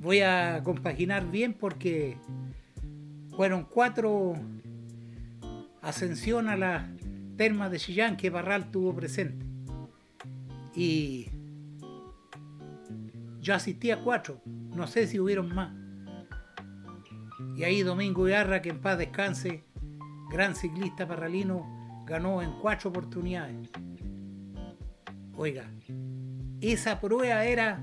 voy 0.00 0.20
a 0.20 0.62
compaginar 0.64 1.30
bien 1.30 1.54
porque 1.54 2.16
fueron 3.36 3.64
cuatro 3.64 4.34
ascensión 5.80 6.48
a 6.48 6.56
las 6.56 6.97
termas 7.38 7.70
de 7.70 7.78
Chillán 7.78 8.18
que 8.18 8.28
Barral 8.28 8.70
tuvo 8.70 8.94
presente. 8.94 9.46
Y 10.74 11.30
yo 13.40 13.54
asistí 13.54 13.90
a 13.90 14.02
cuatro, 14.02 14.42
no 14.44 14.86
sé 14.86 15.06
si 15.06 15.18
hubieron 15.18 15.54
más. 15.54 15.72
Y 17.56 17.64
ahí 17.64 17.82
Domingo 17.82 18.28
Iarra, 18.28 18.60
que 18.60 18.68
en 18.68 18.80
paz 18.80 18.98
descanse, 18.98 19.64
gran 20.30 20.54
ciclista 20.54 21.08
parralino, 21.08 22.04
ganó 22.06 22.42
en 22.42 22.52
cuatro 22.60 22.90
oportunidades. 22.90 23.70
Oiga, 25.36 25.70
esa 26.60 27.00
prueba 27.00 27.44
era 27.44 27.80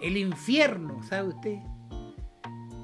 el 0.00 0.16
infierno, 0.16 1.02
¿sabe 1.02 1.28
usted? 1.28 1.58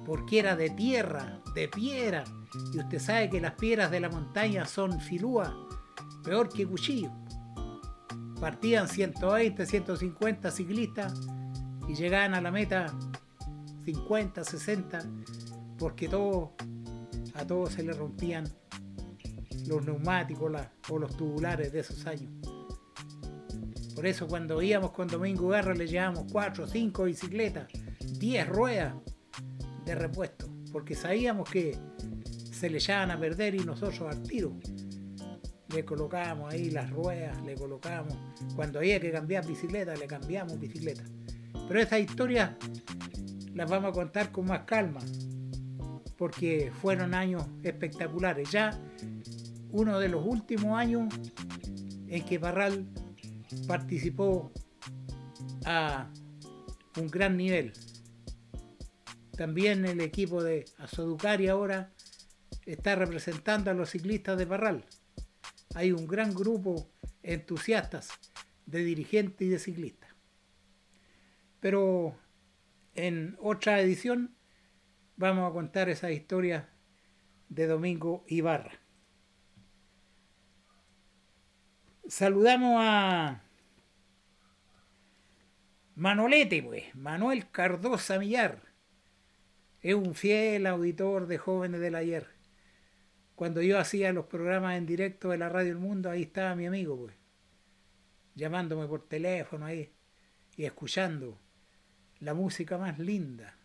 Porque 0.04 0.40
era 0.40 0.56
de 0.56 0.70
tierra, 0.70 1.40
de 1.54 1.68
piedra, 1.68 2.24
y 2.72 2.78
usted 2.78 2.98
sabe 2.98 3.30
que 3.30 3.40
las 3.40 3.52
piedras 3.52 3.90
de 3.90 4.00
la 4.00 4.08
montaña 4.08 4.66
son 4.66 5.00
filúas, 5.00 5.50
peor 6.22 6.48
que 6.48 6.66
cuchillo. 6.66 7.10
Partían 8.40 8.88
120, 8.88 9.64
150 9.66 10.50
ciclistas 10.50 11.14
y 11.88 11.94
llegaban 11.94 12.34
a 12.34 12.40
la 12.40 12.50
meta 12.50 12.86
50, 13.84 14.44
60, 14.44 14.98
porque 15.78 16.08
todo, 16.08 16.54
a 17.34 17.46
todos 17.46 17.72
se 17.72 17.82
le 17.82 17.92
rompían 17.92 18.44
los 19.66 19.84
neumáticos 19.84 20.52
o 20.90 20.98
los 20.98 21.16
tubulares 21.16 21.72
de 21.72 21.80
esos 21.80 22.06
años. 22.06 22.32
Por 23.94 24.06
eso 24.06 24.26
cuando 24.26 24.60
íbamos 24.60 24.90
con 24.90 25.08
Domingo 25.08 25.48
Guerra 25.48 25.74
le 25.74 25.86
llevábamos 25.86 26.26
4 26.32 26.64
o 26.64 26.66
5 26.66 27.04
bicicletas, 27.04 27.68
10 28.18 28.48
ruedas 28.48 28.94
de 29.84 29.94
repuesto, 29.94 30.46
porque 30.72 30.94
sabíamos 30.94 31.48
que 31.48 31.78
se 32.54 32.70
le 32.70 32.78
echaban 32.78 33.10
a 33.10 33.18
perder 33.18 33.54
y 33.54 33.60
nosotros 33.60 34.02
al 34.02 34.22
tiro. 34.22 34.56
Le 35.68 35.84
colocábamos 35.84 36.52
ahí 36.52 36.70
las 36.70 36.90
ruedas, 36.90 37.42
le 37.44 37.54
colocábamos. 37.54 38.16
Cuando 38.54 38.78
había 38.78 39.00
que 39.00 39.10
cambiar 39.10 39.46
bicicleta, 39.46 39.94
le 39.96 40.06
cambiamos 40.06 40.58
bicicleta. 40.58 41.02
Pero 41.68 41.80
esas 41.80 42.00
historias 42.00 42.52
las 43.54 43.68
vamos 43.68 43.90
a 43.90 43.92
contar 43.92 44.30
con 44.30 44.46
más 44.46 44.62
calma, 44.64 45.00
porque 46.16 46.70
fueron 46.80 47.14
años 47.14 47.44
espectaculares. 47.62 48.50
Ya 48.50 48.78
uno 49.70 49.98
de 49.98 50.08
los 50.08 50.24
últimos 50.24 50.78
años 50.78 51.12
en 52.06 52.24
que 52.24 52.38
Parral 52.38 52.86
participó 53.66 54.52
a 55.64 56.08
un 57.00 57.08
gran 57.08 57.36
nivel. 57.36 57.72
También 59.36 59.84
el 59.84 60.00
equipo 60.00 60.42
de 60.42 60.64
Azoducari 60.78 61.48
ahora 61.48 61.93
está 62.66 62.94
representando 62.94 63.70
a 63.70 63.74
los 63.74 63.90
ciclistas 63.90 64.38
de 64.38 64.46
Parral. 64.46 64.84
Hay 65.74 65.92
un 65.92 66.06
gran 66.06 66.34
grupo 66.34 66.88
entusiastas 67.22 68.08
de 68.66 68.84
dirigentes 68.84 69.46
y 69.46 69.50
de 69.50 69.58
ciclistas. 69.58 70.10
Pero 71.60 72.16
en 72.94 73.36
otra 73.40 73.80
edición 73.80 74.34
vamos 75.16 75.50
a 75.50 75.52
contar 75.52 75.88
esa 75.88 76.10
historia 76.10 76.68
de 77.48 77.66
Domingo 77.66 78.24
Ibarra. 78.28 78.72
Saludamos 82.06 82.76
a 82.80 83.42
Manolete, 85.94 86.62
pues, 86.62 86.94
Manuel 86.94 87.50
Cardosa 87.50 88.18
Millar. 88.18 88.60
Es 89.80 89.94
un 89.94 90.14
fiel 90.14 90.66
auditor 90.66 91.26
de 91.26 91.38
jóvenes 91.38 91.80
del 91.80 91.94
ayer 91.94 92.33
cuando 93.34 93.62
yo 93.62 93.78
hacía 93.78 94.12
los 94.12 94.26
programas 94.26 94.76
en 94.76 94.86
directo 94.86 95.30
de 95.30 95.38
la 95.38 95.48
Radio 95.48 95.72
El 95.72 95.78
Mundo, 95.78 96.10
ahí 96.10 96.22
estaba 96.22 96.54
mi 96.54 96.66
amigo, 96.66 96.96
pues, 96.96 97.14
llamándome 98.34 98.86
por 98.86 99.06
teléfono 99.08 99.66
ahí 99.66 99.92
y 100.56 100.64
escuchando 100.64 101.38
la 102.20 102.34
música 102.34 102.78
más 102.78 102.98
linda, 102.98 103.56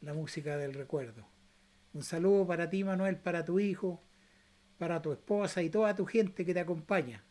la 0.00 0.14
música 0.14 0.56
del 0.56 0.74
recuerdo. 0.74 1.26
Un 1.94 2.02
saludo 2.02 2.46
para 2.46 2.70
ti, 2.70 2.84
Manuel, 2.84 3.18
para 3.18 3.44
tu 3.44 3.60
hijo, 3.60 4.02
para 4.78 5.02
tu 5.02 5.12
esposa 5.12 5.62
y 5.62 5.70
toda 5.70 5.94
tu 5.94 6.06
gente 6.06 6.44
que 6.44 6.54
te 6.54 6.60
acompaña. 6.60 7.24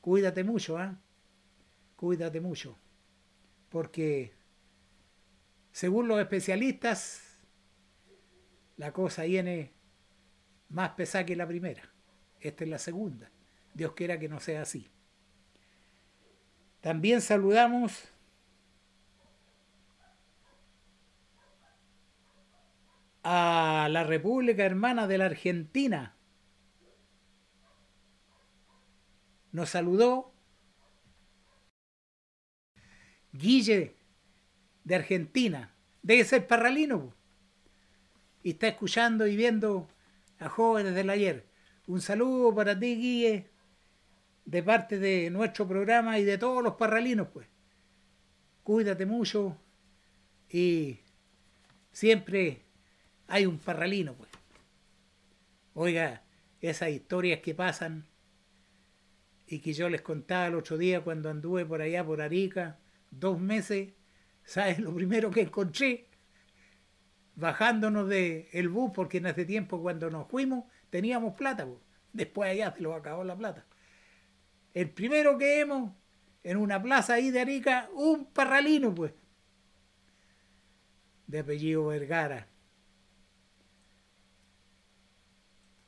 Cuídate 0.00 0.44
mucho, 0.44 0.76
¿ah? 0.78 1.00
Cuídate 1.96 2.40
mucho. 2.40 2.76
Porque, 3.68 4.34
según 5.70 6.08
los 6.08 6.20
especialistas, 6.20 7.38
la 8.76 8.92
cosa 8.92 9.22
viene 9.22 9.72
más 10.72 10.90
pesada 10.90 11.24
que 11.24 11.36
la 11.36 11.46
primera. 11.46 11.82
Esta 12.40 12.64
es 12.64 12.70
la 12.70 12.78
segunda. 12.78 13.30
Dios 13.74 13.92
quiera 13.92 14.18
que 14.18 14.28
no 14.28 14.40
sea 14.40 14.62
así. 14.62 14.88
También 16.80 17.20
saludamos 17.20 18.08
a 23.22 23.88
la 23.90 24.02
República 24.02 24.64
Hermana 24.64 25.06
de 25.06 25.18
la 25.18 25.26
Argentina. 25.26 26.16
Nos 29.52 29.70
saludó 29.70 30.32
Guille 33.32 33.94
de 34.84 34.94
Argentina. 34.94 35.74
Debe 36.02 36.24
ser 36.24 36.46
parralino. 36.46 37.14
Y 38.42 38.50
está 38.50 38.68
escuchando 38.68 39.26
y 39.26 39.36
viendo 39.36 39.86
a 40.42 40.48
jóvenes 40.48 40.94
del 40.94 41.10
ayer. 41.10 41.46
Un 41.86 42.00
saludo 42.00 42.54
para 42.54 42.78
ti, 42.78 42.96
Guille, 42.96 43.50
de 44.44 44.62
parte 44.62 44.98
de 44.98 45.30
nuestro 45.30 45.66
programa 45.66 46.18
y 46.18 46.24
de 46.24 46.38
todos 46.38 46.62
los 46.62 46.74
parralinos, 46.74 47.28
pues. 47.32 47.46
Cuídate 48.62 49.06
mucho 49.06 49.56
y 50.48 51.00
siempre 51.90 52.62
hay 53.28 53.46
un 53.46 53.58
parralino, 53.58 54.14
pues. 54.14 54.30
Oiga, 55.74 56.22
esas 56.60 56.90
historias 56.90 57.40
que 57.40 57.54
pasan 57.54 58.06
y 59.46 59.60
que 59.60 59.72
yo 59.72 59.88
les 59.88 60.02
contaba 60.02 60.46
el 60.46 60.54
otro 60.54 60.78
día 60.78 61.02
cuando 61.02 61.30
anduve 61.30 61.64
por 61.64 61.82
allá 61.82 62.04
por 62.04 62.20
Arica, 62.20 62.78
dos 63.10 63.40
meses, 63.40 63.92
¿sabes 64.44 64.78
lo 64.78 64.94
primero 64.94 65.30
que 65.30 65.42
encontré? 65.42 66.08
Bajándonos 67.34 68.08
del 68.08 68.48
el 68.52 68.68
bus, 68.68 68.92
porque 68.94 69.18
en 69.18 69.26
ese 69.26 69.44
tiempo 69.44 69.80
cuando 69.80 70.10
nos 70.10 70.28
fuimos 70.28 70.64
teníamos 70.90 71.34
plata, 71.34 71.66
después 72.12 72.50
allá 72.50 72.72
se 72.74 72.82
lo 72.82 72.94
acabó 72.94 73.24
la 73.24 73.36
plata. 73.36 73.66
El 74.74 74.90
primero 74.90 75.38
que 75.38 75.58
vemos 75.58 75.92
en 76.42 76.56
una 76.56 76.82
plaza 76.82 77.14
ahí 77.14 77.30
de 77.30 77.40
Arica, 77.40 77.88
un 77.94 78.26
parralino, 78.26 78.94
pues, 78.94 79.12
de 81.26 81.38
apellido 81.38 81.86
Vergara. 81.86 82.48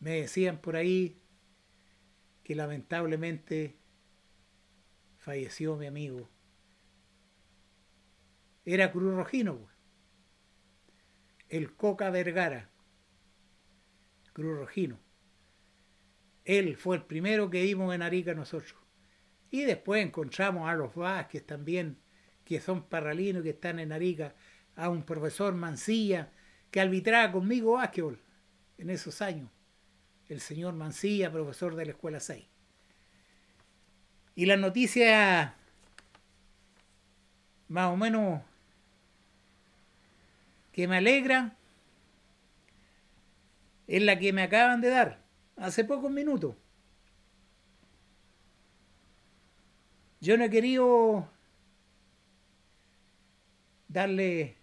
Me 0.01 0.20
decían 0.20 0.59
por 0.59 0.76
ahí 0.76 1.20
que 2.42 2.55
lamentablemente 2.55 3.78
falleció 5.16 5.76
mi 5.76 5.86
amigo. 5.86 6.28
Era 8.66 8.92
Cruz 8.92 9.14
Rojino, 9.14 9.57
pues 9.59 9.73
el 11.57 11.76
Coca 11.76 12.11
Vergara, 12.11 12.68
Cruz 14.32 14.59
Rojino. 14.59 14.98
Él 16.44 16.76
fue 16.76 16.96
el 16.96 17.05
primero 17.05 17.48
que 17.48 17.62
vimos 17.62 17.94
en 17.94 18.02
Arica 18.02 18.34
nosotros. 18.34 18.74
Y 19.52 19.62
después 19.62 20.05
encontramos 20.05 20.68
a 20.68 20.74
los 20.74 20.96
Vázquez 20.96 21.46
también, 21.46 22.00
que 22.44 22.61
son 22.61 22.88
parralinos 22.88 23.44
que 23.44 23.50
están 23.50 23.78
en 23.78 23.92
Arica, 23.92 24.34
a 24.74 24.88
un 24.88 25.05
profesor 25.05 25.55
Mancilla, 25.55 26.32
que 26.72 26.80
arbitraba 26.80 27.30
conmigo 27.30 27.74
básquetbol 27.74 28.20
en 28.76 28.90
esos 28.90 29.22
años. 29.22 29.48
El 30.26 30.40
señor 30.40 30.74
Mancilla, 30.74 31.30
profesor 31.30 31.76
de 31.76 31.84
la 31.84 31.92
Escuela 31.92 32.18
6. 32.18 32.44
Y 34.34 34.46
la 34.46 34.57
noticia 34.57 35.55
más 37.68 37.92
o 37.92 37.96
menos 37.96 38.42
que 40.74 40.88
me 40.88 40.96
alegra 40.96 41.56
es 43.86 44.02
la 44.02 44.18
que 44.18 44.32
me 44.32 44.42
acaban 44.42 44.80
de 44.80 44.90
dar 44.90 45.22
hace 45.56 45.84
pocos 45.84 46.10
minutos. 46.10 46.56
Yo 50.20 50.36
no 50.36 50.44
he 50.44 50.50
querido 50.50 51.28
darle 53.86 54.56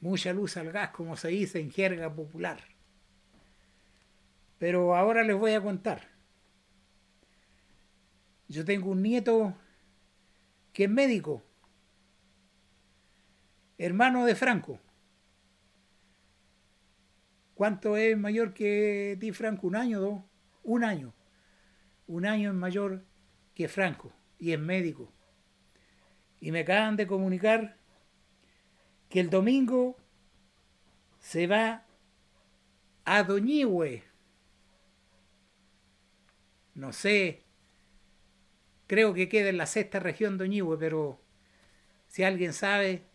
mucha 0.00 0.32
luz 0.32 0.56
al 0.56 0.70
gas, 0.70 0.90
como 0.90 1.16
se 1.16 1.28
dice 1.28 1.58
en 1.58 1.72
jerga 1.72 2.14
popular. 2.14 2.60
Pero 4.58 4.94
ahora 4.94 5.24
les 5.24 5.36
voy 5.36 5.54
a 5.54 5.60
contar. 5.60 6.08
Yo 8.46 8.64
tengo 8.64 8.90
un 8.90 9.02
nieto 9.02 9.56
que 10.72 10.84
es 10.84 10.90
médico, 10.90 11.42
hermano 13.84 14.24
de 14.24 14.36
Franco. 14.36 14.78
¿Cuánto 17.54 17.96
es 17.96 18.16
mayor 18.16 18.54
que 18.54 19.16
ti, 19.18 19.32
Franco? 19.32 19.66
¿Un 19.66 19.74
año 19.74 20.00
dos? 20.00 20.22
Un 20.62 20.84
año. 20.84 21.12
Un 22.06 22.26
año 22.26 22.50
es 22.50 22.56
mayor 22.56 23.04
que 23.54 23.66
Franco 23.66 24.12
y 24.38 24.52
es 24.52 24.60
médico. 24.60 25.12
Y 26.40 26.52
me 26.52 26.60
acaban 26.60 26.96
de 26.96 27.08
comunicar 27.08 27.76
que 29.08 29.18
el 29.18 29.30
domingo 29.30 29.96
se 31.18 31.48
va 31.48 31.84
a 33.04 33.22
Doñihue. 33.24 34.04
No 36.74 36.92
sé, 36.92 37.42
creo 38.86 39.12
que 39.12 39.28
queda 39.28 39.48
en 39.48 39.56
la 39.56 39.66
sexta 39.66 39.98
región 39.98 40.38
Doñihue, 40.38 40.78
pero 40.78 41.20
si 42.06 42.22
alguien 42.22 42.52
sabe 42.52 43.11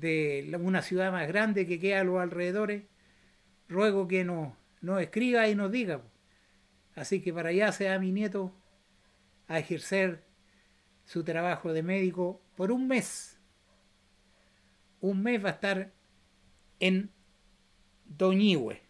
de 0.00 0.58
una 0.60 0.82
ciudad 0.82 1.12
más 1.12 1.28
grande 1.28 1.66
que 1.66 1.78
queda 1.78 2.00
a 2.00 2.04
los 2.04 2.20
alrededores, 2.20 2.84
ruego 3.68 4.08
que 4.08 4.24
nos, 4.24 4.52
nos 4.80 5.00
escriba 5.00 5.48
y 5.48 5.54
nos 5.54 5.70
diga. 5.70 6.02
Así 6.94 7.20
que 7.20 7.32
para 7.32 7.50
allá 7.50 7.72
se 7.72 7.88
va 7.88 7.98
mi 7.98 8.12
nieto 8.12 8.52
a 9.48 9.58
ejercer 9.58 10.24
su 11.04 11.24
trabajo 11.24 11.72
de 11.72 11.82
médico 11.82 12.40
por 12.56 12.72
un 12.72 12.88
mes. 12.88 13.38
Un 15.00 15.22
mes 15.22 15.44
va 15.44 15.50
a 15.50 15.52
estar 15.52 15.92
en 16.80 17.10
Doñihue. 18.04 18.82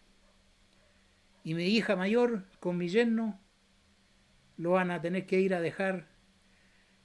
Y 1.43 1.55
mi 1.55 1.65
hija 1.65 1.97
mayor 1.97 2.45
con 2.61 2.79
mi 2.79 2.89
yerno 2.89 3.41
lo 4.57 4.73
van 4.73 4.91
a 4.91 5.01
tener 5.01 5.27
que 5.27 5.41
ir 5.41 5.55
a 5.55 5.61
dejar 5.61 6.09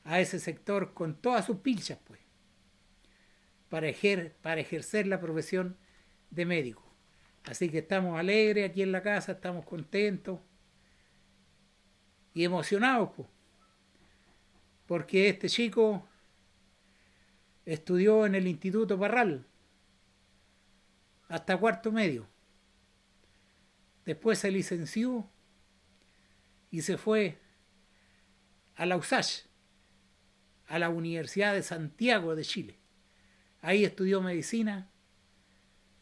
a 0.04 0.20
ese 0.20 0.39
sector 0.39 0.93
con 0.93 1.16
todas 1.16 1.45
sus 1.45 1.58
pilchas, 1.58 2.00
pues, 2.06 2.18
para, 3.70 3.88
para 4.41 4.61
ejercer 4.61 5.07
la 5.07 5.20
profesión 5.20 5.78
de 6.30 6.45
médico. 6.45 6.84
Así 7.45 7.70
que 7.70 7.80
estamos 7.80 8.20
alegres 8.20 8.70
aquí 8.70 8.82
en 8.82 8.91
la 8.91 9.01
casa, 9.01 9.34
estamos 9.34 9.65
contentos 9.65 10.39
y 12.34 12.43
emocionados, 12.43 13.11
porque 14.86 15.30
este 15.30 15.49
chico 15.49 16.07
estudió 17.65 18.26
en 18.26 18.36
el 18.36 18.47
Instituto 18.47 18.99
Parral 18.99 19.45
hasta 21.28 21.57
cuarto 21.57 21.91
medio. 21.91 22.28
Después 24.05 24.39
se 24.39 24.51
licenció 24.51 25.30
y 26.72 26.82
se 26.82 26.97
fue 26.97 27.39
a 28.76 28.86
la 28.86 28.97
USACH, 28.97 29.45
a 30.67 30.80
la 30.80 30.89
Universidad 30.89 31.53
de 31.53 31.61
Santiago 31.61 32.36
de 32.36 32.43
Chile. 32.43 32.78
Ahí 33.62 33.84
estudió 33.84 34.22
medicina. 34.22 34.89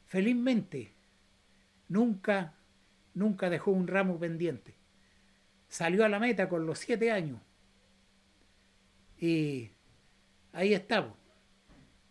Felizmente, 0.06 0.94
nunca, 1.88 2.56
nunca 3.14 3.50
dejó 3.50 3.72
un 3.72 3.88
ramo 3.88 4.20
pendiente. 4.20 4.76
Salió 5.68 6.06
a 6.06 6.10
la 6.10 6.20
meta 6.20 6.48
con 6.48 6.66
los 6.66 6.80
siete 6.80 7.12
años. 7.12 7.42
Y 9.18 9.72
ahí 10.54 10.74
estamos. 10.74 11.14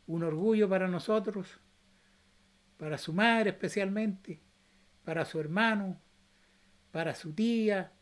Un 0.07 0.25
orgullo 0.25 0.69
para 0.69 0.89
nosotros 0.89 1.61
para 2.77 2.99
su 2.99 3.13
madre 3.13 3.51
especialmente, 3.51 4.41
para 5.05 5.25
su 5.25 5.41
hermano, 5.41 5.99
para 6.91 7.15
su 7.15 7.33
tía, 7.33 7.93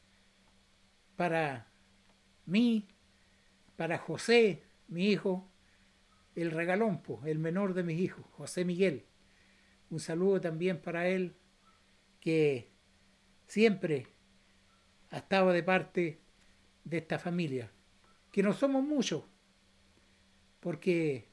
para 1.16 1.68
mí, 2.46 2.88
para 3.76 3.98
José, 3.98 4.62
mi 4.88 5.08
hijo, 5.10 5.48
el 6.34 6.50
regalompo, 6.50 7.22
el 7.24 7.38
menor 7.38 7.74
de 7.74 7.82
mis 7.82 8.00
hijos, 8.00 8.24
José 8.32 8.64
Miguel. 8.64 9.06
Un 9.90 10.00
saludo 10.00 10.40
también 10.40 10.80
para 10.80 11.08
él, 11.08 11.36
que 12.20 12.72
siempre 13.46 14.08
ha 15.10 15.18
estado 15.18 15.52
de 15.52 15.62
parte 15.62 16.20
de 16.84 16.98
esta 16.98 17.18
familia, 17.18 17.70
que 18.32 18.42
no 18.42 18.52
somos 18.52 18.82
muchos, 18.82 19.24
porque 20.60 21.28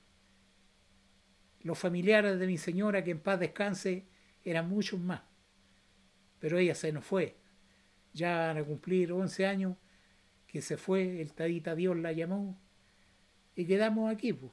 los 1.62 1.78
familiares 1.78 2.40
de 2.40 2.48
mi 2.48 2.58
señora, 2.58 3.04
que 3.04 3.12
en 3.12 3.22
paz 3.22 3.40
descanse, 3.40 4.08
eran 4.44 4.70
muchos 4.70 5.00
más. 5.00 5.22
Pero 6.40 6.58
ella 6.58 6.76
se 6.76 6.92
nos 6.92 7.06
fue. 7.06 7.38
Ya 8.14 8.48
van 8.48 8.58
a 8.58 8.64
cumplir 8.64 9.12
11 9.12 9.46
años 9.46 9.78
que 10.48 10.62
se 10.62 10.76
fue, 10.76 11.22
el 11.22 11.34
Tadita 11.34 11.76
Dios 11.76 11.96
la 11.98 12.12
llamó. 12.12 12.60
Y 13.56 13.66
quedamos 13.66 14.12
aquí, 14.12 14.34
pues, 14.34 14.52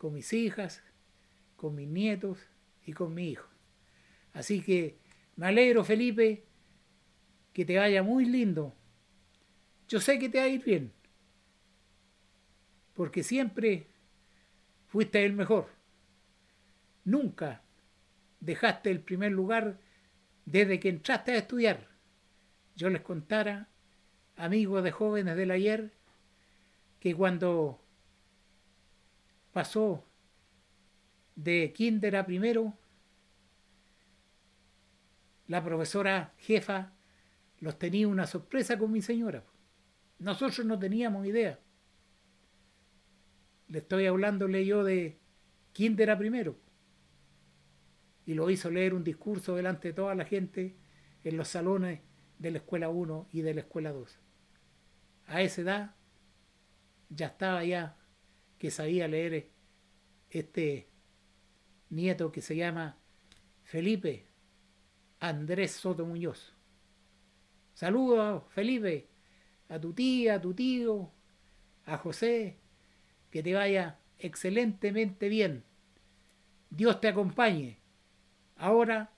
con 0.00 0.14
mis 0.14 0.32
hijas, 0.32 0.82
con 1.56 1.74
mis 1.74 1.86
nietos 1.86 2.38
y 2.86 2.92
con 2.92 3.14
mi 3.14 3.28
hijo. 3.28 3.46
Así 4.32 4.62
que 4.62 4.96
me 5.36 5.46
alegro, 5.46 5.84
Felipe, 5.84 6.44
que 7.52 7.64
te 7.64 7.76
vaya 7.76 8.02
muy 8.02 8.24
lindo. 8.24 8.74
Yo 9.88 10.00
sé 10.00 10.18
que 10.18 10.28
te 10.28 10.38
va 10.38 10.44
a 10.44 10.48
ir 10.48 10.64
bien, 10.64 10.92
porque 12.94 13.22
siempre 13.22 13.86
fuiste 14.88 15.24
el 15.24 15.34
mejor 15.34 15.80
nunca 17.04 17.62
dejaste 18.40 18.90
el 18.90 19.00
primer 19.00 19.32
lugar 19.32 19.78
desde 20.46 20.80
que 20.80 20.88
entraste 20.88 21.32
a 21.32 21.38
estudiar. 21.38 21.88
Yo 22.76 22.88
les 22.88 23.02
contara, 23.02 23.68
amigos 24.36 24.82
de 24.82 24.90
jóvenes 24.90 25.36
del 25.36 25.50
ayer, 25.50 25.92
que 26.98 27.14
cuando 27.14 27.80
pasó 29.52 30.04
de 31.34 31.72
kinder 31.72 32.16
a 32.16 32.26
primero, 32.26 32.74
la 35.46 35.64
profesora 35.64 36.34
jefa 36.38 36.92
los 37.58 37.78
tenía 37.78 38.08
una 38.08 38.26
sorpresa 38.26 38.78
con 38.78 38.92
mi 38.92 39.02
señora. 39.02 39.44
Nosotros 40.18 40.64
no 40.64 40.78
teníamos 40.78 41.26
idea. 41.26 41.58
Le 43.68 43.78
estoy 43.78 44.06
hablándole 44.06 44.64
yo 44.64 44.84
de 44.84 45.18
kinder 45.72 46.10
a 46.10 46.18
primero 46.18 46.56
y 48.26 48.34
lo 48.34 48.48
hizo 48.50 48.70
leer 48.70 48.94
un 48.94 49.04
discurso 49.04 49.56
delante 49.56 49.88
de 49.88 49.94
toda 49.94 50.14
la 50.14 50.24
gente 50.24 50.76
en 51.24 51.36
los 51.36 51.48
salones 51.48 52.00
de 52.38 52.50
la 52.50 52.58
escuela 52.58 52.88
1 52.88 53.28
y 53.32 53.42
de 53.42 53.54
la 53.54 53.60
escuela 53.60 53.92
2. 53.92 54.18
A 55.26 55.42
esa 55.42 55.60
edad 55.60 55.94
ya 57.08 57.26
estaba 57.26 57.64
ya 57.64 57.96
que 58.60 58.70
sabía 58.70 59.08
leer 59.08 59.48
este 60.28 60.86
nieto 61.88 62.30
que 62.30 62.42
se 62.42 62.54
llama 62.54 62.98
Felipe 63.64 64.26
Andrés 65.18 65.72
Soto 65.72 66.04
Muñoz. 66.04 66.54
Saludos, 67.72 68.44
Felipe, 68.50 69.08
a 69.70 69.80
tu 69.80 69.94
tía, 69.94 70.34
a 70.34 70.40
tu 70.42 70.52
tío, 70.52 71.10
a 71.86 71.96
José, 71.96 72.58
que 73.30 73.42
te 73.42 73.54
vaya 73.54 73.98
excelentemente 74.18 75.30
bien. 75.30 75.64
Dios 76.68 77.00
te 77.00 77.08
acompañe 77.08 77.78
ahora 78.56 79.10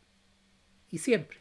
y 0.88 0.99
siempre. 0.99 1.38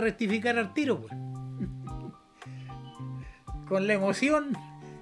Rectificar 0.00 0.58
al 0.58 0.72
tiro. 0.74 1.00
Pues. 1.02 1.12
con 3.68 3.86
la 3.86 3.94
emoción 3.94 4.56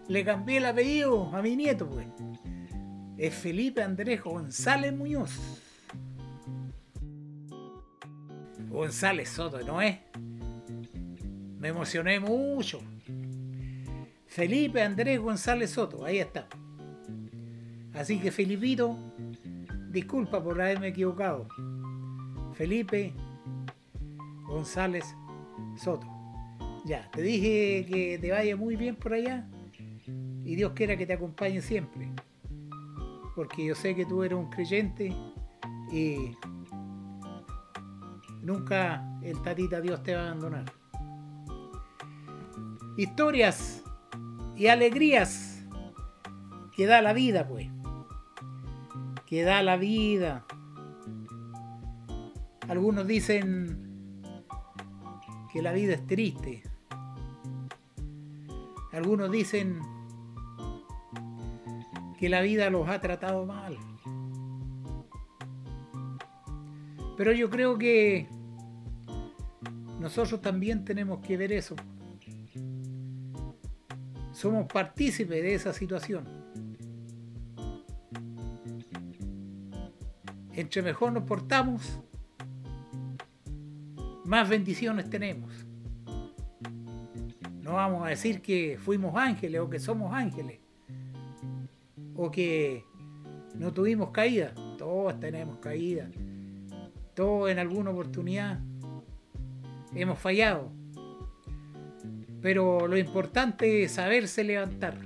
le 0.09 0.25
cambié 0.25 0.59
el 0.59 0.67
apellido 0.67 1.35
a 1.35 1.43
mi 1.43 1.57
nieto, 1.57 1.89
pues. 1.89 2.07
Es 3.17 3.35
Felipe 3.35 3.83
Andrés 3.83 4.23
González 4.23 4.95
Muñoz. 4.95 5.63
González 8.69 9.29
Soto, 9.31 9.61
¿no 9.63 9.83
es? 9.83 9.99
Me 11.59 11.69
emocioné 11.69 12.21
mucho. 12.21 12.81
Felipe 14.27 14.83
Andrés 14.83 15.19
González 15.19 15.71
Soto, 15.71 16.05
ahí 16.05 16.19
está. 16.19 16.47
Así 17.95 18.21
que 18.21 18.31
Felipito, 18.31 18.97
disculpa 19.91 20.43
por 20.43 20.61
haberme 20.61 20.89
equivocado. 20.89 21.49
Felipe 22.55 23.13
González 24.49 25.15
Soto. 25.77 26.07
Ya, 26.85 27.09
te 27.11 27.23
dije 27.23 27.87
que 27.87 28.19
te 28.19 28.31
vaya 28.31 28.57
muy 28.57 28.77
bien 28.77 28.97
por 28.97 29.13
allá 29.13 29.47
y 30.45 30.57
Dios 30.57 30.73
quiera 30.75 30.97
que 30.97 31.07
te 31.07 31.13
acompañe 31.13 31.61
siempre. 31.61 32.11
Porque 33.35 33.65
yo 33.67 33.75
sé 33.75 33.95
que 33.95 34.07
tú 34.07 34.23
eres 34.23 34.39
un 34.39 34.49
creyente 34.49 35.15
y 35.93 36.37
nunca 38.43 39.05
el 39.23 39.41
tatita 39.43 39.81
Dios 39.81 40.03
te 40.03 40.15
va 40.15 40.23
a 40.23 40.27
abandonar. 40.29 40.65
Historias 42.97 43.85
y 44.57 44.69
alegrías 44.69 45.63
que 46.75 46.87
da 46.87 47.03
la 47.03 47.13
vida, 47.13 47.47
pues. 47.47 47.69
Que 49.27 49.43
da 49.43 49.63
la 49.63 49.77
vida. 49.77 50.47
Algunos 52.69 53.07
dicen 53.07 53.88
que 55.53 55.63
la 55.63 55.73
vida 55.73 55.95
es 55.95 56.07
triste. 56.07 56.63
Algunos 58.93 59.31
dicen 59.31 59.81
que 62.19 62.29
la 62.29 62.41
vida 62.41 62.69
los 62.71 62.89
ha 62.89 63.01
tratado 63.01 63.47
mal. 63.47 63.77
Pero 67.17 67.33
yo 67.33 67.51
creo 67.51 67.79
que 67.79 68.29
nosotros 70.01 70.41
también 70.41 70.85
tenemos 70.85 71.21
que 71.21 71.37
ver 71.37 71.53
eso. 71.53 71.75
Somos 74.33 74.67
partícipes 74.73 75.43
de 75.43 75.55
esa 75.55 75.73
situación. 75.73 76.25
Entre 80.53 80.83
mejor 80.83 81.13
nos 81.13 81.25
portamos, 81.25 82.01
más 84.29 84.47
bendiciones 84.47 85.09
tenemos. 85.09 85.51
No 87.63 87.73
vamos 87.73 88.07
a 88.07 88.11
decir 88.11 88.43
que 88.43 88.79
fuimos 88.79 89.17
ángeles 89.17 89.59
o 89.59 89.71
que 89.71 89.81
somos 89.81 90.13
ángeles 90.13 90.61
o 92.15 92.31
que 92.31 92.85
no 93.55 93.73
tuvimos 93.73 94.11
caída. 94.11 94.53
Todos 94.77 95.19
tenemos 95.19 95.57
caída. 95.61 96.11
Todos 97.15 97.51
en 97.51 97.59
alguna 97.59 97.91
oportunidad 97.91 98.61
hemos 99.95 100.19
fallado. 100.19 100.71
Pero 102.43 102.87
lo 102.87 102.99
importante 102.99 103.85
es 103.85 103.93
saberse 103.93 104.45
levantar, 104.45 104.99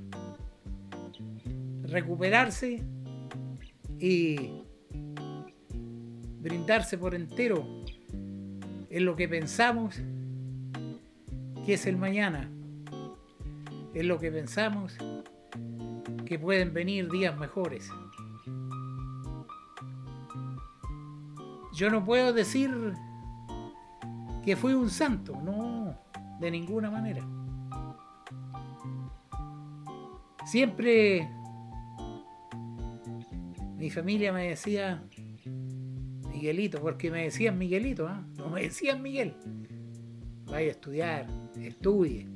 recuperarse 1.84 2.82
y 4.00 4.64
brindarse 6.40 6.98
por 6.98 7.14
entero 7.14 7.81
en 8.92 9.06
lo 9.06 9.16
que 9.16 9.26
pensamos 9.26 9.96
que 11.64 11.74
es 11.74 11.86
el 11.86 11.96
mañana, 11.96 12.50
en 13.94 14.06
lo 14.06 14.18
que 14.18 14.30
pensamos 14.30 14.98
que 16.26 16.38
pueden 16.38 16.74
venir 16.74 17.10
días 17.10 17.34
mejores. 17.38 17.88
Yo 21.74 21.88
no 21.88 22.04
puedo 22.04 22.34
decir 22.34 22.70
que 24.44 24.56
fui 24.56 24.74
un 24.74 24.90
santo, 24.90 25.40
no, 25.42 25.98
de 26.38 26.50
ninguna 26.50 26.90
manera. 26.90 27.26
Siempre 30.44 31.30
mi 33.78 33.88
familia 33.88 34.34
me 34.34 34.48
decía 34.50 35.02
Miguelito, 36.42 36.80
porque 36.80 37.08
me 37.08 37.22
decían 37.22 37.56
Miguelito, 37.56 38.08
¿ah? 38.08 38.26
no 38.36 38.50
me 38.50 38.62
decían 38.62 39.00
Miguel. 39.00 39.36
Vaya 40.46 40.66
a 40.66 40.70
estudiar, 40.72 41.26
estudie 41.56 42.26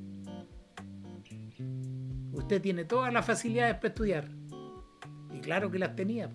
usted 2.46 2.62
tiene 2.62 2.84
todas 2.84 3.12
las 3.12 3.26
facilidades 3.26 3.74
para 3.74 3.88
estudiar. 3.88 4.28
Y 5.34 5.40
claro 5.40 5.68
que 5.68 5.80
las 5.80 5.96
tenía. 5.96 6.30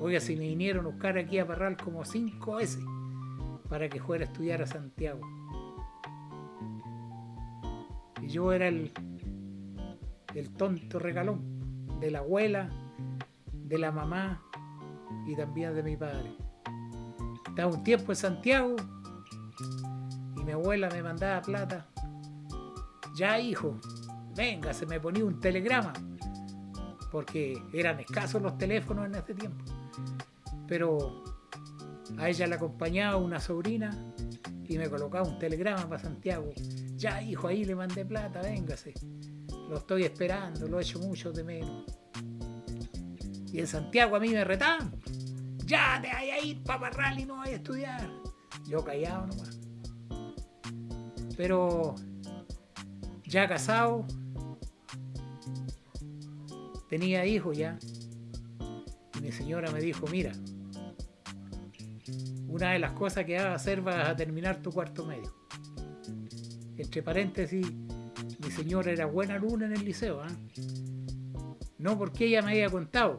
Oiga, 0.00 0.18
si 0.18 0.34
me 0.34 0.48
vinieron 0.48 0.86
a 0.86 0.88
buscar 0.88 1.16
aquí 1.16 1.38
a 1.38 1.46
Parral 1.46 1.76
como 1.76 2.04
cinco 2.04 2.56
veces 2.56 2.82
para 3.68 3.88
que 3.88 4.00
fuera 4.00 4.24
a 4.24 4.26
estudiar 4.26 4.60
a 4.60 4.66
Santiago. 4.66 5.20
Y 8.20 8.26
yo 8.26 8.52
era 8.52 8.66
el, 8.66 8.90
el 10.34 10.50
tonto 10.54 10.98
regalón 10.98 11.86
de 12.00 12.10
la 12.10 12.18
abuela, 12.18 12.68
de 13.52 13.78
la 13.78 13.92
mamá 13.92 14.42
y 15.28 15.36
también 15.36 15.76
de 15.76 15.84
mi 15.84 15.96
padre. 15.96 16.47
Estaba 17.58 17.74
un 17.74 17.82
tiempo 17.82 18.12
en 18.12 18.16
Santiago 18.16 18.76
y 20.36 20.44
mi 20.44 20.52
abuela 20.52 20.88
me 20.90 21.02
mandaba 21.02 21.42
plata. 21.42 21.88
Ya, 23.16 23.40
hijo, 23.40 23.80
venga, 24.36 24.72
se 24.72 24.86
me 24.86 25.00
ponía 25.00 25.24
un 25.24 25.40
telegrama, 25.40 25.92
porque 27.10 27.60
eran 27.72 27.98
escasos 27.98 28.40
los 28.40 28.56
teléfonos 28.58 29.06
en 29.06 29.16
ese 29.16 29.34
tiempo. 29.34 29.64
Pero 30.68 31.24
a 32.16 32.28
ella 32.28 32.46
le 32.46 32.54
acompañaba 32.54 33.16
una 33.16 33.40
sobrina 33.40 33.90
y 34.68 34.78
me 34.78 34.88
colocaba 34.88 35.28
un 35.28 35.40
telegrama 35.40 35.88
para 35.88 36.00
Santiago. 36.00 36.52
Ya, 36.94 37.20
hijo, 37.20 37.48
ahí 37.48 37.64
le 37.64 37.74
mandé 37.74 38.04
plata, 38.04 38.40
véngase. 38.40 38.94
Lo 39.68 39.78
estoy 39.78 40.04
esperando, 40.04 40.68
lo 40.68 40.78
he 40.78 40.82
hecho 40.82 41.00
mucho 41.00 41.32
de 41.32 41.42
menos. 41.42 41.86
Y 43.52 43.58
en 43.58 43.66
Santiago 43.66 44.14
a 44.14 44.20
mí 44.20 44.28
me 44.28 44.44
retaban. 44.44 44.92
Ya 45.68 46.00
te 46.00 46.10
hay 46.10 46.30
a 46.30 46.40
ir 46.42 46.62
para 46.62 46.80
Parral 46.80 47.20
y 47.20 47.26
no 47.26 47.42
hay 47.42 47.52
a 47.52 47.56
estudiar. 47.56 48.10
Yo 48.66 48.82
callado 48.82 49.26
nomás. 49.26 49.60
Pero 51.36 51.94
ya 53.24 53.46
casado, 53.46 54.06
tenía 56.88 57.26
hijos 57.26 57.58
ya. 57.58 57.78
Mi 59.20 59.30
señora 59.30 59.70
me 59.70 59.80
dijo, 59.80 60.06
mira, 60.06 60.32
una 62.48 62.72
de 62.72 62.78
las 62.78 62.92
cosas 62.92 63.26
que 63.26 63.36
vas 63.36 63.44
a 63.44 63.54
hacer 63.54 63.82
vas 63.82 64.08
a 64.08 64.16
terminar 64.16 64.62
tu 64.62 64.72
cuarto 64.72 65.04
medio. 65.04 65.34
Entre 66.78 67.02
paréntesis, 67.02 67.70
mi 68.42 68.50
señora 68.50 68.90
era 68.90 69.04
buena 69.04 69.36
luna 69.36 69.66
en 69.66 69.72
el 69.72 69.84
liceo. 69.84 70.22
¿ah? 70.22 70.34
No 71.76 71.98
porque 71.98 72.24
ella 72.24 72.40
me 72.40 72.52
haya 72.52 72.70
contado. 72.70 73.18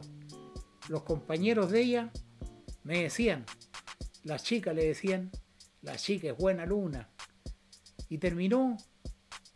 Los 0.88 1.04
compañeros 1.04 1.70
de 1.70 1.82
ella 1.82 2.12
me 2.90 3.04
decían, 3.04 3.46
las 4.24 4.42
chicas 4.42 4.74
le 4.74 4.84
decían, 4.84 5.30
la 5.82 5.94
chica 5.94 6.30
es 6.30 6.36
buena 6.36 6.66
luna. 6.66 7.08
Y 8.08 8.18
terminó 8.18 8.76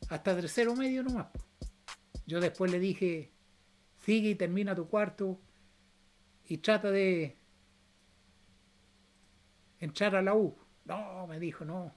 hasta 0.09 0.37
tercero 0.37 0.77
medio 0.77 1.03
nomás. 1.03 1.27
Yo 2.27 2.39
después 2.39 2.71
le 2.71 2.79
dije, 2.79 3.33
sigue 4.05 4.31
y 4.31 4.35
termina 4.37 4.77
tu 4.77 4.87
cuarto 4.87 5.41
y 6.47 6.59
trata 6.59 6.93
de 6.93 7.37
entrar 9.81 10.15
a 10.15 10.23
la 10.23 10.37
U. 10.37 10.57
No, 10.85 11.27
me 11.27 11.41
dijo, 11.41 11.65
no. 11.65 11.93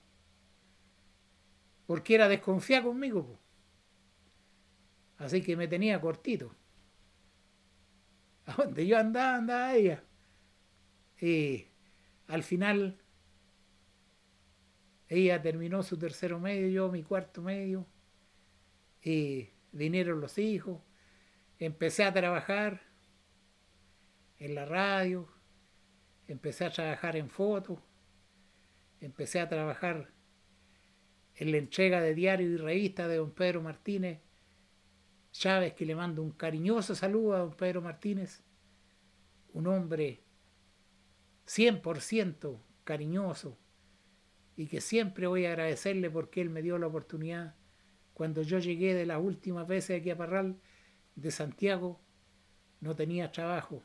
Porque 1.86 2.16
era 2.16 2.28
desconfiada 2.28 2.86
conmigo. 2.86 3.40
Así 5.20 5.44
que 5.44 5.56
me 5.56 5.68
tenía 5.68 6.02
cortito. 6.02 6.56
A 8.48 8.54
donde 8.56 8.88
yo 8.88 8.98
andaba, 8.98 9.38
andaba 9.38 9.76
ella. 9.76 10.04
Y 11.20 11.68
al 12.28 12.44
final 12.44 13.00
ella 15.08 15.42
terminó 15.42 15.84
su 15.84 15.98
tercero 15.98 16.40
medio, 16.40 16.68
yo 16.68 16.92
mi 16.92 17.04
cuarto 17.04 17.42
medio. 17.42 17.86
Y 19.02 19.50
vinieron 19.72 20.22
los 20.22 20.38
hijos 20.38 20.82
empecé 21.60 22.04
a 22.04 22.14
trabajar 22.14 22.82
en 24.40 24.56
la 24.56 24.66
radio, 24.66 25.28
empecé 26.28 26.66
a 26.66 26.72
trabajar 26.72 27.16
en 27.16 27.30
fotos, 27.30 27.80
empecé 29.02 29.40
a 29.40 29.50
trabajar 29.50 30.12
en 31.36 31.52
la 31.52 31.58
entrega 31.58 32.02
de 32.02 32.14
diario 32.14 32.48
y 32.48 32.58
revista 32.58 33.08
de 33.08 33.18
don 33.18 33.32
Pedro 33.32 33.62
Martínez 33.62 34.20
Chávez, 35.32 35.74
que 35.74 35.86
le 35.86 35.96
mando 35.96 36.24
un 36.24 36.32
cariñoso 36.32 36.96
saludo 36.96 37.36
a 37.36 37.40
don 37.40 37.54
Pedro 37.54 37.82
Martínez, 37.82 38.44
un 39.54 39.68
hombre 39.68 40.24
100% 41.48 42.60
cariñoso 42.84 43.58
y 44.56 44.68
que 44.68 44.82
siempre 44.82 45.28
voy 45.28 45.46
a 45.46 45.50
agradecerle 45.50 46.10
porque 46.10 46.42
él 46.42 46.50
me 46.50 46.62
dio 46.62 46.78
la 46.78 46.88
oportunidad 46.88 47.56
cuando 48.18 48.42
yo 48.42 48.58
llegué 48.58 48.96
de 48.96 49.06
las 49.06 49.22
últimas 49.22 49.68
veces 49.68 50.00
aquí 50.00 50.10
a 50.10 50.18
Parral 50.18 50.60
de 51.16 51.30
Santiago, 51.30 52.02
no 52.82 52.96
tenía 52.96 53.32
trabajo. 53.32 53.84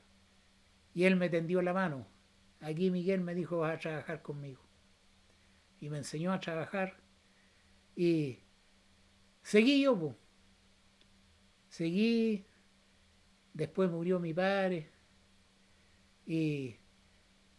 Y 0.94 1.04
él 1.04 1.16
me 1.16 1.28
tendió 1.28 1.60
la 1.60 1.74
mano. 1.74 2.06
Aquí 2.60 2.90
Miguel 2.90 3.20
me 3.20 3.34
dijo, 3.34 3.58
vas 3.58 3.76
a 3.76 3.78
trabajar 3.78 4.22
conmigo. 4.22 4.62
Y 5.80 5.90
me 5.90 5.98
enseñó 5.98 6.32
a 6.32 6.40
trabajar. 6.40 6.96
Y 7.94 8.38
seguí 9.42 9.82
yo, 9.82 10.16
Seguí. 11.68 12.46
Después 13.52 13.90
murió 13.90 14.18
mi 14.18 14.32
padre. 14.32 14.88
Y 16.24 16.76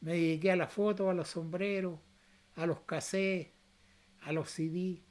me 0.04 0.12
dediqué 0.16 0.51
a 0.51 0.58
las 0.58 0.74
fotos, 0.74 1.10
a 1.10 1.14
los 1.14 1.30
sombreros, 1.30 1.97
a 2.56 2.66
los 2.66 2.82
cassettes, 2.82 3.54
a 4.20 4.34
los 4.34 4.49
CD. 4.49 5.01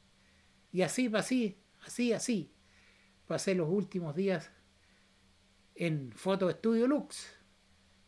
Y 0.71 0.83
así, 0.83 1.11
así, 1.15 1.59
así, 1.81 2.13
así. 2.13 2.53
Pasé 3.27 3.55
los 3.55 3.71
últimos 3.71 4.15
días 4.15 4.53
en 5.75 6.13
Foto 6.13 6.51
Estudio 6.51 6.87
Lux. 6.87 7.35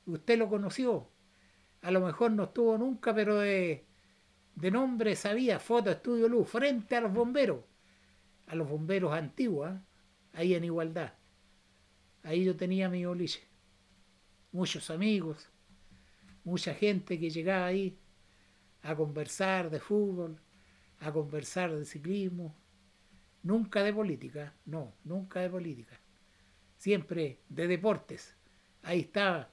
Usted 0.05 0.39
lo 0.39 0.51
conoció. 0.51 1.09
A 1.81 1.91
lo 1.91 2.03
mejor 2.03 2.33
no 2.33 2.45
estuvo 2.45 2.77
nunca, 2.77 3.15
pero 3.15 3.39
de, 3.39 3.87
de 4.55 4.71
nombre 4.71 5.17
sabía 5.17 5.59
Foto 5.59 5.91
Estudio 5.91 6.29
Lux, 6.29 6.51
frente 6.51 6.97
a 6.97 7.01
los 7.01 7.15
bomberos. 7.15 7.65
A 8.47 8.55
los 8.55 8.69
bomberos 8.69 9.15
antiguos, 9.15 9.71
¿ah? 9.71 9.83
ahí 10.35 10.55
en 10.55 10.65
igualdad. 10.65 11.15
Ahí 12.23 12.45
yo 12.45 12.55
tenía 12.55 12.91
mi 12.91 13.07
boliche. 13.07 13.41
Muchos 14.53 14.91
amigos, 14.91 15.49
mucha 16.45 16.75
gente 16.75 17.19
que 17.19 17.31
llegaba 17.31 17.67
ahí 17.67 17.99
a 18.83 18.95
conversar 18.95 19.71
de 19.71 19.81
fútbol, 19.81 20.39
a 21.01 21.11
conversar 21.11 21.75
de 21.75 21.85
ciclismo, 21.85 22.55
nunca 23.43 23.83
de 23.83 23.93
política, 23.93 24.55
no, 24.67 24.95
nunca 25.05 25.41
de 25.41 25.51
política, 25.51 25.99
siempre 26.77 27.41
de 27.49 27.67
deportes. 27.67 28.37
Ahí 28.83 29.01
estaba 29.01 29.51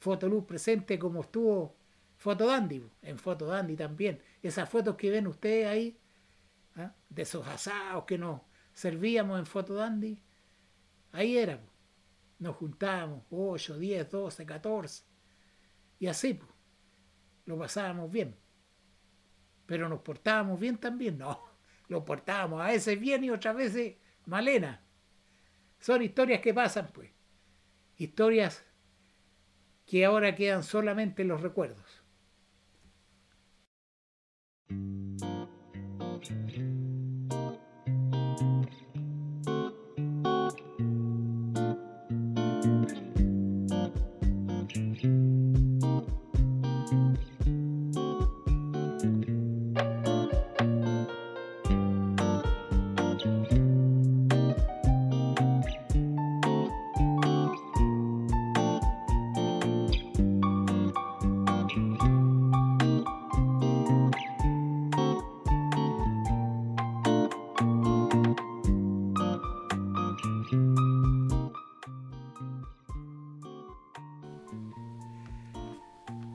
Fotoluz 0.00 0.44
presente 0.44 0.98
como 0.98 1.20
estuvo 1.20 1.76
Fotodandi, 2.16 2.82
en 3.02 3.18
Fotodandi 3.18 3.76
también. 3.76 4.20
Esas 4.42 4.68
fotos 4.68 4.96
que 4.96 5.10
ven 5.10 5.26
ustedes 5.26 5.66
ahí, 5.66 5.98
¿ah? 6.76 6.94
de 7.08 7.22
esos 7.22 7.46
asados 7.46 8.04
que 8.04 8.16
nos 8.16 8.40
servíamos 8.72 9.38
en 9.38 9.46
Fotodandi, 9.46 10.18
ahí 11.12 11.36
éramos. 11.36 11.70
Nos 12.38 12.56
juntábamos 12.56 13.22
8, 13.30 13.78
10, 13.78 14.10
12, 14.10 14.46
14 14.46 15.11
y 16.02 16.08
así, 16.08 16.34
pues, 16.34 16.50
lo 17.44 17.56
pasábamos 17.56 18.10
bien. 18.10 18.34
Pero 19.66 19.88
nos 19.88 20.00
portábamos 20.00 20.58
bien 20.58 20.76
también, 20.76 21.16
no. 21.16 21.40
Lo 21.88 22.04
portábamos 22.04 22.60
a 22.60 22.66
veces 22.66 22.98
bien 22.98 23.22
y 23.22 23.30
otras 23.30 23.54
veces 23.54 23.98
malena. 24.26 24.82
Son 25.78 26.02
historias 26.02 26.40
que 26.40 26.52
pasan, 26.52 26.88
pues. 26.92 27.12
Historias 27.98 28.64
que 29.86 30.04
ahora 30.04 30.34
quedan 30.34 30.64
solamente 30.64 31.22
en 31.22 31.28
los 31.28 31.40
recuerdos. 31.40 32.02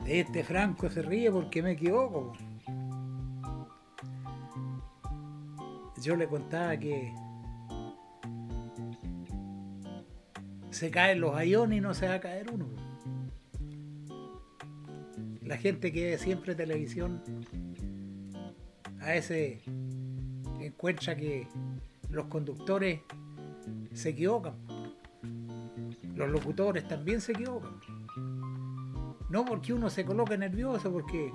Este 0.06 0.42
Franco 0.42 0.90
se 0.90 1.02
ríe 1.02 1.30
porque 1.30 1.62
me 1.62 1.72
equivoco. 1.72 2.32
Yo 6.02 6.16
le 6.16 6.26
contaba 6.26 6.76
que 6.76 7.12
se 10.70 10.90
caen 10.90 11.20
los 11.20 11.36
ayones 11.36 11.78
y 11.78 11.80
no 11.80 11.94
se 11.94 12.08
va 12.08 12.14
a 12.14 12.20
caer 12.20 12.50
uno. 12.52 12.66
La 15.42 15.56
gente 15.56 15.92
que 15.92 16.10
ve 16.10 16.18
siempre 16.18 16.54
televisión 16.54 17.22
a 19.00 19.14
ese 19.14 19.60
encuentra 20.60 21.14
que 21.16 21.46
los 22.10 22.26
conductores 22.26 23.00
se 23.98 24.10
equivocan. 24.10 24.54
Los 26.14 26.30
locutores 26.30 26.86
también 26.86 27.20
se 27.20 27.32
equivocan. 27.32 27.80
No 29.28 29.44
porque 29.44 29.72
uno 29.72 29.90
se 29.90 30.04
coloque 30.04 30.38
nervioso, 30.38 30.90
porque 30.92 31.32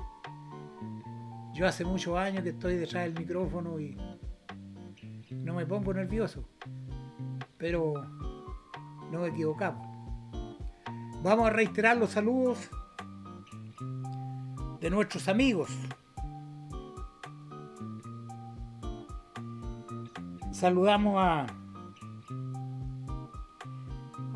yo 1.54 1.68
hace 1.68 1.84
muchos 1.84 2.18
años 2.18 2.42
que 2.44 2.50
estoy 2.50 2.78
detrás 2.78 3.04
del 3.04 3.20
micrófono 3.20 3.80
y 3.80 3.98
no 5.32 5.54
me 5.56 5.66
pongo 5.66 5.94
nervioso. 5.94 6.48
Pero 7.58 7.94
no 9.12 9.20
me 9.20 9.28
equivocamos. 9.28 9.86
Vamos 11.22 11.48
a 11.48 11.50
reiterar 11.50 11.98
los 11.98 12.12
saludos 12.12 12.70
de 14.80 14.90
nuestros 14.90 15.28
amigos. 15.28 15.70
Saludamos 20.52 21.16
a, 21.18 21.46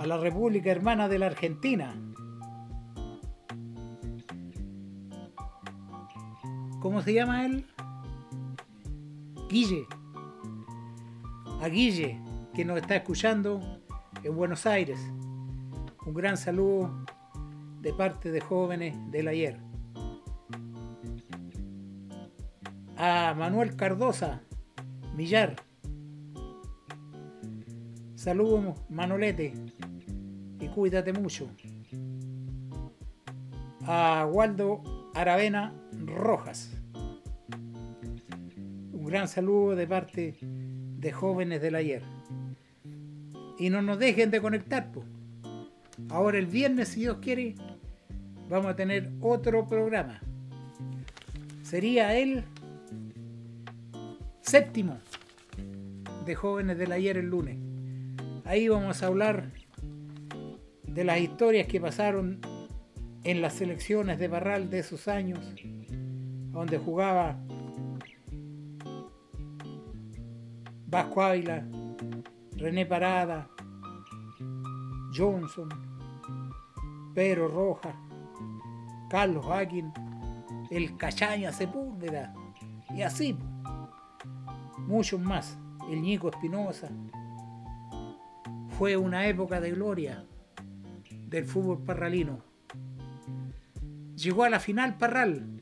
la 0.07 0.17
República 0.17 0.71
Hermana 0.71 1.07
de 1.07 1.19
la 1.19 1.27
Argentina, 1.27 1.95
¿Cómo 6.79 7.01
se 7.01 7.11
llama 7.11 7.45
él? 7.45 7.65
Guille. 9.49 9.87
A 11.59 11.67
Guille, 11.67 12.21
que 12.53 12.63
nos 12.63 12.77
está 12.77 12.95
escuchando 12.95 13.59
en 14.23 14.35
Buenos 14.35 14.65
Aires. 14.65 14.97
Un 16.05 16.13
gran 16.13 16.37
saludo 16.37 17.05
de 17.81 17.93
parte 17.93 18.31
de 18.31 18.39
jóvenes 18.39 18.95
del 19.11 19.27
ayer. 19.27 19.59
A 22.95 23.33
Manuel 23.37 23.75
Cardosa, 23.75 24.43
Millar. 25.15 25.55
Saludos, 28.15 28.79
Manolete, 28.87 29.53
cuídate 30.77 31.11
mucho. 31.11 31.49
A 33.87 34.29
Waldo 34.31 34.83
Aravena 35.15 35.73
Rojas 36.05 36.69
gran 38.93 39.27
saludo 39.27 39.75
de 39.75 39.87
parte 39.87 40.37
de 40.41 41.11
jóvenes 41.11 41.63
del 41.63 41.73
ayer. 41.73 42.03
Y 43.57 43.71
no 43.71 43.81
nos 43.81 43.97
dejen 43.97 44.29
de 44.29 44.39
conectar. 44.39 44.91
pues. 44.91 45.07
Ahora 46.09 46.37
el 46.37 46.45
viernes, 46.45 46.89
si 46.89 46.99
Dios 46.99 47.17
quiere, 47.21 47.55
vamos 48.47 48.67
a 48.67 48.75
tener 48.75 49.09
otro 49.21 49.65
programa. 49.65 50.21
Sería 51.63 52.15
el 52.15 52.43
séptimo 54.41 54.99
de 56.23 56.35
jóvenes 56.35 56.77
del 56.77 56.91
ayer 56.91 57.17
el 57.17 57.31
lunes. 57.31 57.57
Ahí 58.45 58.67
vamos 58.67 59.01
a 59.01 59.07
hablar 59.07 59.56
de 60.97 61.03
las 61.03 61.19
historias 61.19 61.67
que 61.67 61.79
pasaron 61.79 62.39
en 63.23 63.39
las 63.39 63.53
selecciones 63.53 64.17
de 64.17 64.27
Barral 64.29 64.71
de 64.71 64.79
esos 64.79 65.07
años, 65.07 65.37
donde 66.49 66.79
jugaba 66.79 67.37
Vasco 70.87 71.21
Ávila, 71.21 71.67
René 72.55 72.87
Parada, 72.87 73.47
Johnson, 75.15 75.69
Pedro 77.13 77.47
Rojas, 77.47 77.95
Carlos 79.07 79.45
Akin, 79.51 79.93
el 80.71 80.97
Cachaña 80.97 81.51
Sepúlveda 81.53 82.33
y 82.95 83.03
así, 83.03 83.37
muchos 84.79 85.21
más, 85.21 85.59
el 85.91 86.01
Ñico 86.01 86.29
Espinosa. 86.29 86.89
Fue 88.79 88.97
una 88.97 89.27
época 89.27 89.61
de 89.61 89.69
gloria 89.69 90.25
del 91.27 91.45
fútbol 91.45 91.83
parralino. 91.83 92.43
Llegó 94.15 94.43
a 94.43 94.49
la 94.49 94.59
final 94.59 94.97
Parral, 94.97 95.61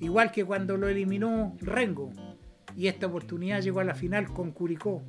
igual 0.00 0.32
que 0.32 0.44
cuando 0.44 0.76
lo 0.76 0.88
eliminó 0.88 1.56
Rengo 1.60 2.10
y 2.76 2.88
esta 2.88 3.06
oportunidad 3.06 3.60
llegó 3.60 3.80
a 3.80 3.84
la 3.84 3.94
final 3.94 4.32
con 4.32 4.52
Curicó. 4.52 5.02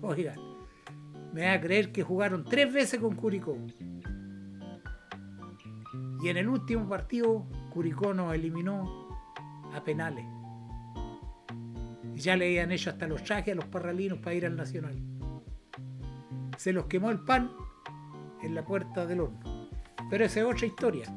Oiga, 0.00 0.34
me 1.32 1.46
va 1.46 1.52
a 1.54 1.60
creer 1.60 1.92
que 1.92 2.02
jugaron 2.02 2.44
tres 2.44 2.72
veces 2.72 3.00
con 3.00 3.14
Curicó. 3.14 3.56
Y 6.22 6.28
en 6.28 6.36
el 6.36 6.48
último 6.48 6.88
partido, 6.88 7.46
Curicó 7.70 8.14
nos 8.14 8.34
eliminó 8.34 9.08
a 9.74 9.82
penales. 9.82 10.24
Ya 12.14 12.36
le 12.36 12.46
habían 12.46 12.70
hecho 12.70 12.90
hasta 12.90 13.06
los 13.06 13.24
trajes 13.24 13.52
a 13.52 13.56
los 13.56 13.64
parralinos 13.66 14.18
para 14.18 14.34
ir 14.34 14.46
al 14.46 14.56
Nacional. 14.56 14.96
Se 16.56 16.72
los 16.72 16.86
quemó 16.86 17.10
el 17.10 17.20
pan 17.20 17.50
en 18.42 18.54
la 18.54 18.64
puerta 18.64 19.06
del 19.06 19.20
horno. 19.20 19.68
Pero 20.10 20.24
esa 20.24 20.40
es 20.40 20.46
otra 20.46 20.66
historia. 20.66 21.14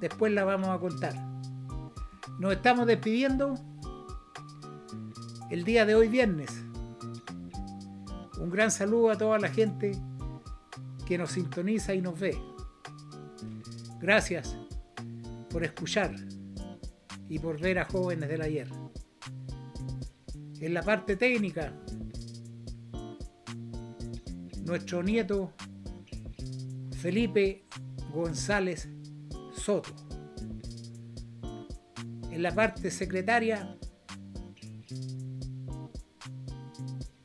Después 0.00 0.32
la 0.32 0.44
vamos 0.44 0.68
a 0.68 0.78
contar. 0.78 1.14
Nos 2.38 2.52
estamos 2.52 2.86
despidiendo 2.86 3.54
el 5.50 5.64
día 5.64 5.86
de 5.86 5.94
hoy 5.94 6.08
viernes. 6.08 6.50
Un 8.40 8.50
gran 8.50 8.70
saludo 8.70 9.10
a 9.10 9.18
toda 9.18 9.38
la 9.38 9.48
gente 9.48 9.92
que 11.06 11.18
nos 11.18 11.32
sintoniza 11.32 11.94
y 11.94 12.02
nos 12.02 12.18
ve. 12.18 12.36
Gracias 14.00 14.56
por 15.50 15.62
escuchar 15.62 16.14
y 17.28 17.38
por 17.38 17.60
ver 17.60 17.78
a 17.78 17.84
jóvenes 17.84 18.28
del 18.28 18.42
ayer. 18.42 18.68
En 20.60 20.74
la 20.74 20.82
parte 20.82 21.16
técnica, 21.16 21.72
nuestro 24.64 25.02
nieto 25.02 25.52
Felipe 27.02 27.64
González 28.14 28.88
Soto. 29.56 29.90
En 32.30 32.40
la 32.44 32.54
parte 32.54 32.92
secretaria, 32.92 33.76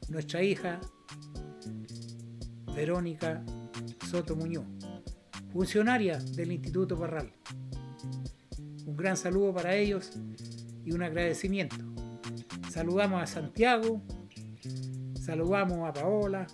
nuestra 0.10 0.42
hija 0.42 0.82
Verónica 2.74 3.44
Soto 4.10 4.36
Muñoz, 4.36 4.66
funcionaria 5.54 6.18
del 6.18 6.54
Instituto 6.54 6.98
Parral. 6.98 7.32
Un 8.88 8.98
gran 8.98 9.16
saludo 9.16 9.54
para 9.54 9.76
ellos 9.76 10.10
y 10.86 10.92
un 10.92 11.04
agradecimiento. 11.04 11.76
Saludamos 12.72 13.22
a 13.22 13.28
Santiago, 13.28 14.02
saludamos 15.22 15.88
a 15.88 15.94
Paola, 15.94 16.48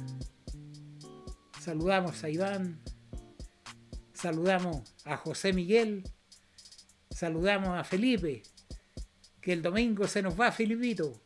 saludamos 1.62 2.22
a 2.22 2.30
Iván, 2.30 2.82
saludamos 4.24 4.96
a 5.04 5.18
José 5.18 5.52
Miguel, 5.52 6.06
saludamos 7.10 7.78
a 7.78 7.84
Felipe, 7.84 8.42
que 9.42 9.52
el 9.52 9.62
domingo 9.62 10.08
se 10.08 10.22
nos 10.22 10.40
va 10.40 10.50
Felipito, 10.54 11.22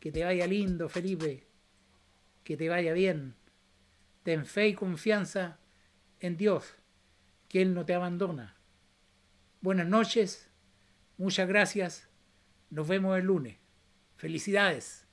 que 0.00 0.10
te 0.10 0.24
vaya 0.24 0.46
lindo 0.46 0.88
Felipe, 0.88 1.46
que 2.44 2.56
te 2.56 2.70
vaya 2.70 2.94
bien. 2.94 3.34
Ten 4.22 4.46
fe 4.46 4.68
y 4.68 4.74
confianza 4.74 5.58
en 6.20 6.38
Dios, 6.38 6.74
que 7.50 7.60
Él 7.60 7.74
no 7.74 7.84
te 7.84 7.92
abandona. 7.92 8.56
Buenas 9.60 9.86
noches, 9.86 10.48
muchas 11.18 11.48
gracias, 11.48 12.08
nos 12.70 12.88
vemos 12.88 13.18
el 13.18 13.26
lunes. 13.26 13.58
Felicidades. 14.16 15.06